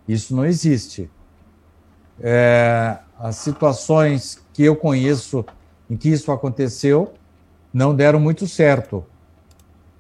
[0.07, 1.11] Isso não existe.
[2.21, 5.45] É, as situações que eu conheço
[5.89, 7.13] em que isso aconteceu
[7.73, 9.05] não deram muito certo.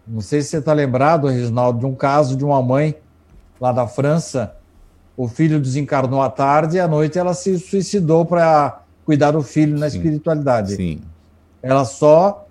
[0.06, 2.94] Não sei se você está lembrado, Reginaldo, de um caso de uma mãe
[3.60, 4.54] lá da França.
[5.16, 9.78] O filho desencarnou à tarde e à noite ela se suicidou para cuidar do filho
[9.78, 10.76] na sim, espiritualidade.
[10.76, 11.00] Sim.
[11.62, 12.46] Ela só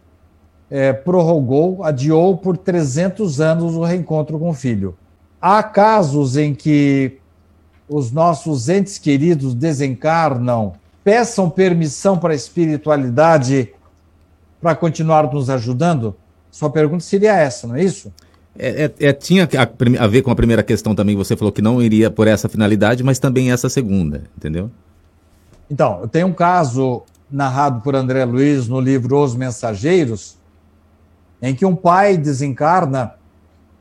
[0.69, 4.98] é, prorrogou, adiou por 300 anos o reencontro com o filho.
[5.40, 7.19] Há casos em que
[7.88, 10.73] os nossos entes queridos desencarnam,
[11.03, 13.73] peçam permissão para a espiritualidade
[14.60, 16.15] para continuar nos ajudando?
[16.49, 18.11] Sua pergunta seria essa, não é isso?
[18.57, 21.61] É, é, é, tinha a, a, ver com a primeira questão também, você falou que
[21.61, 24.72] não iria por essa finalidade, mas também essa segunda, entendeu?
[25.69, 30.38] Então, eu tenho um caso narrado por André Luiz no livro Os Mensageiros,
[31.41, 33.14] em que um pai desencarna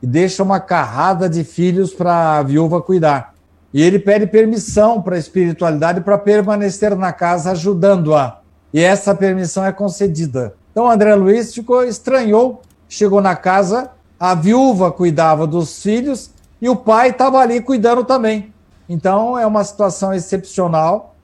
[0.01, 3.33] e deixa uma carrada de filhos para a viúva cuidar.
[3.73, 8.39] E ele pede permissão para a espiritualidade para permanecer na casa ajudando-a.
[8.73, 10.53] E essa permissão é concedida.
[10.71, 13.89] Então André Luiz ficou estranhou, chegou na casa,
[14.25, 18.51] a viúva cuidava dos filhos e o pai estava ali cuidando também.
[18.89, 21.15] Então é uma situação excepcional.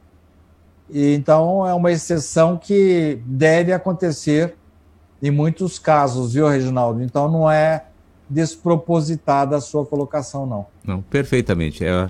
[0.88, 4.54] E então é uma exceção que deve acontecer
[5.20, 7.02] em muitos casos, viu, Reginaldo?
[7.02, 7.86] Então não é
[8.30, 10.68] despropositada a sua colocação, não.
[10.86, 11.84] Não, perfeitamente.
[11.84, 12.08] É,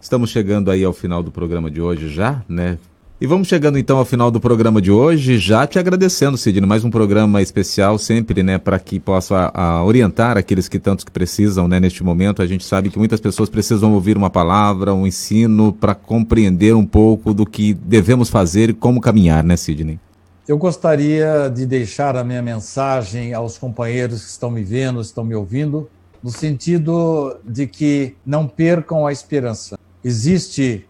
[0.00, 2.78] estamos chegando aí ao final do programa de hoje já, né?
[3.20, 6.84] E vamos chegando então ao final do programa de hoje, já te agradecendo, Sidney, mais
[6.84, 11.66] um programa especial sempre, né, para que possa a, orientar aqueles que tantos que precisam,
[11.66, 12.40] né, neste momento.
[12.40, 16.86] A gente sabe que muitas pessoas precisam ouvir uma palavra, um ensino para compreender um
[16.86, 19.98] pouco do que devemos fazer e como caminhar, né, Sidney?
[20.46, 25.34] Eu gostaria de deixar a minha mensagem aos companheiros que estão me vendo, estão me
[25.34, 25.90] ouvindo,
[26.22, 29.76] no sentido de que não percam a esperança.
[30.04, 30.87] Existe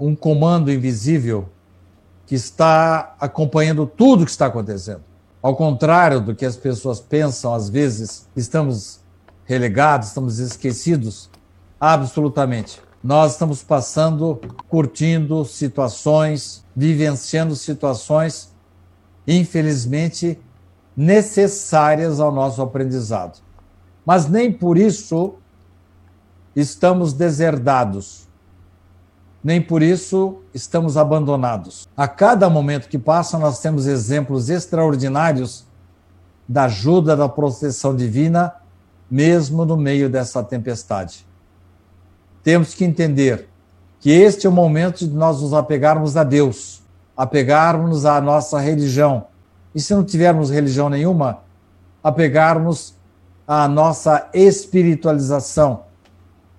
[0.00, 1.48] um comando invisível
[2.26, 5.02] que está acompanhando tudo que está acontecendo.
[5.42, 9.00] Ao contrário do que as pessoas pensam, às vezes estamos
[9.44, 11.30] relegados, estamos esquecidos.
[11.80, 12.80] Absolutamente.
[13.02, 18.50] Nós estamos passando, curtindo situações, vivenciando situações
[19.26, 20.38] infelizmente,
[20.96, 23.38] necessárias ao nosso aprendizado.
[24.04, 25.34] Mas nem por isso
[26.54, 28.28] estamos deserdados,
[29.42, 31.88] nem por isso estamos abandonados.
[31.96, 35.64] A cada momento que passa, nós temos exemplos extraordinários
[36.48, 38.54] da ajuda, da proteção divina,
[39.10, 41.26] mesmo no meio dessa tempestade.
[42.42, 43.48] Temos que entender
[43.98, 46.80] que este é o momento de nós nos apegarmos a Deus
[47.20, 49.26] apegarmos à nossa religião.
[49.74, 51.40] E se não tivermos religião nenhuma,
[52.02, 52.94] apegarmos
[53.46, 55.82] à nossa espiritualização,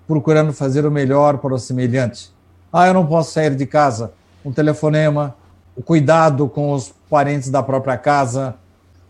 [0.05, 2.31] procurando fazer o melhor para o semelhante.
[2.71, 4.13] Ah, eu não posso sair de casa.
[4.45, 5.35] Um telefonema,
[5.75, 8.55] o cuidado com os parentes da própria casa,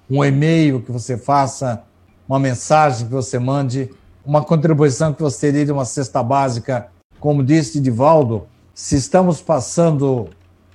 [0.09, 1.83] um e-mail que você faça,
[2.27, 3.91] uma mensagem que você mande,
[4.25, 6.87] uma contribuição que você dê de uma cesta básica.
[7.19, 10.29] Como disse Divaldo, se estamos passando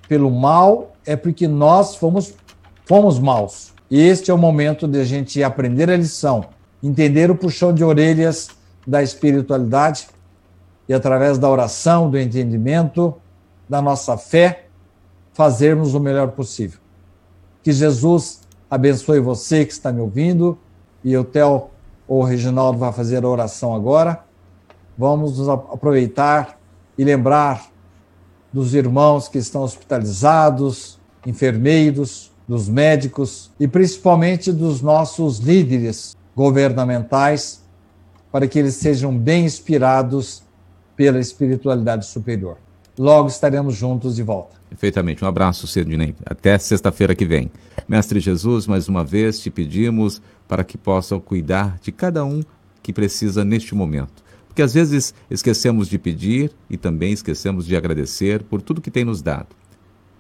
[0.09, 2.35] pelo mal é porque nós fomos,
[2.85, 3.73] fomos maus.
[3.91, 6.45] E este é o momento de a gente aprender a lição,
[6.83, 8.49] entender o puxão de orelhas
[8.87, 10.09] da espiritualidade
[10.89, 13.15] e, através da oração, do entendimento,
[13.69, 14.67] da nossa fé,
[15.33, 16.81] fazermos o melhor possível.
[17.63, 18.41] Que Jesus
[18.71, 20.59] abençoe você que está me ouvindo
[21.05, 21.71] e o Theo
[22.09, 24.25] ou o Reginaldo vai fazer a oração agora.
[24.97, 26.59] Vamos nos aproveitar
[26.97, 27.67] e lembrar
[28.53, 37.63] dos irmãos que estão hospitalizados, enfermeiros, dos médicos e principalmente dos nossos líderes governamentais,
[38.31, 40.43] para que eles sejam bem inspirados
[40.97, 42.57] pela espiritualidade superior.
[42.99, 44.57] Logo estaremos juntos de volta.
[44.71, 45.25] Perfeitamente.
[45.25, 46.15] Um abraço, Sidney.
[46.25, 47.51] Até sexta-feira que vem.
[47.87, 52.43] Mestre Jesus, mais uma vez te pedimos para que possam cuidar de cada um
[52.83, 58.43] que precisa neste momento porque às vezes esquecemos de pedir e também esquecemos de agradecer
[58.43, 59.49] por tudo que tem nos dado,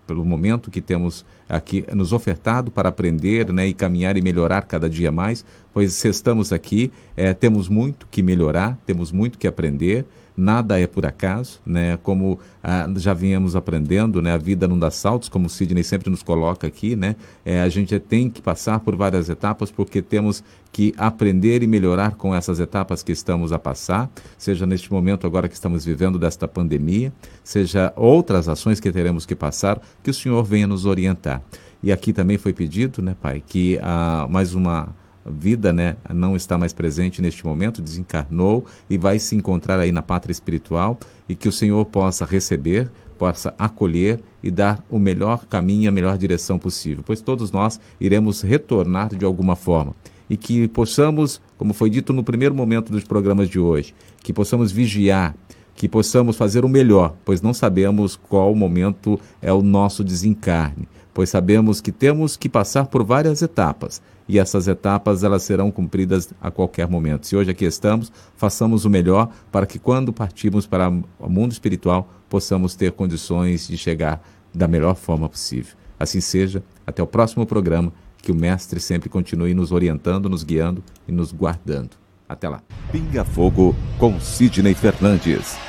[0.06, 4.90] pelo momento que temos aqui nos ofertado para aprender né, e caminhar e melhorar cada
[4.90, 5.42] dia mais,
[5.72, 10.04] pois se estamos aqui, é, temos muito que melhorar, temos muito que aprender
[10.36, 11.96] nada é por acaso, né?
[12.02, 14.32] Como ah, já viemos aprendendo, né?
[14.32, 17.16] A vida não dá saltos, como o Sidney sempre nos coloca aqui, né?
[17.44, 22.16] É, a gente tem que passar por várias etapas porque temos que aprender e melhorar
[22.16, 26.46] com essas etapas que estamos a passar, seja neste momento agora que estamos vivendo desta
[26.46, 31.42] pandemia, seja outras ações que teremos que passar, que o Senhor venha nos orientar.
[31.82, 34.94] E aqui também foi pedido, né, Pai, que ah, mais uma
[35.30, 40.02] vida, né, não está mais presente neste momento, desencarnou e vai se encontrar aí na
[40.02, 40.98] pátria espiritual
[41.28, 46.16] e que o Senhor possa receber, possa acolher e dar o melhor caminho a melhor
[46.18, 49.94] direção possível, pois todos nós iremos retornar de alguma forma.
[50.28, 54.72] E que possamos, como foi dito no primeiro momento dos programas de hoje, que possamos
[54.72, 55.34] vigiar,
[55.74, 61.30] que possamos fazer o melhor, pois não sabemos qual momento é o nosso desencarne, pois
[61.30, 66.50] sabemos que temos que passar por várias etapas e essas etapas elas serão cumpridas a
[66.50, 67.26] qualquer momento.
[67.26, 72.08] Se hoje aqui estamos, façamos o melhor para que quando partirmos para o mundo espiritual
[72.28, 74.22] possamos ter condições de chegar
[74.54, 75.74] da melhor forma possível.
[75.98, 80.82] Assim seja, até o próximo programa que o Mestre sempre continue nos orientando, nos guiando
[81.06, 81.90] e nos guardando.
[82.28, 82.60] Até lá.
[82.90, 85.65] Pinga Fogo com Sidney Fernandes.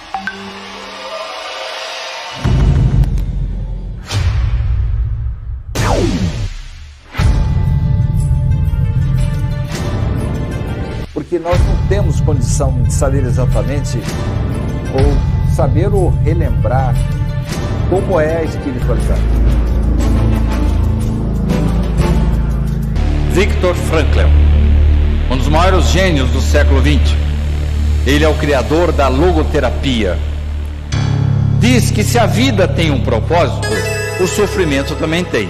[11.87, 13.99] Temos condição de saber exatamente
[14.93, 16.93] ou saber ou relembrar
[17.89, 19.21] como é a espiritualidade.
[23.31, 24.19] Viktor Frankl,
[25.31, 27.15] um dos maiores gênios do século XX.
[28.05, 30.17] Ele é o criador da logoterapia.
[31.59, 33.67] Diz que se a vida tem um propósito,
[34.21, 35.49] o sofrimento também tem.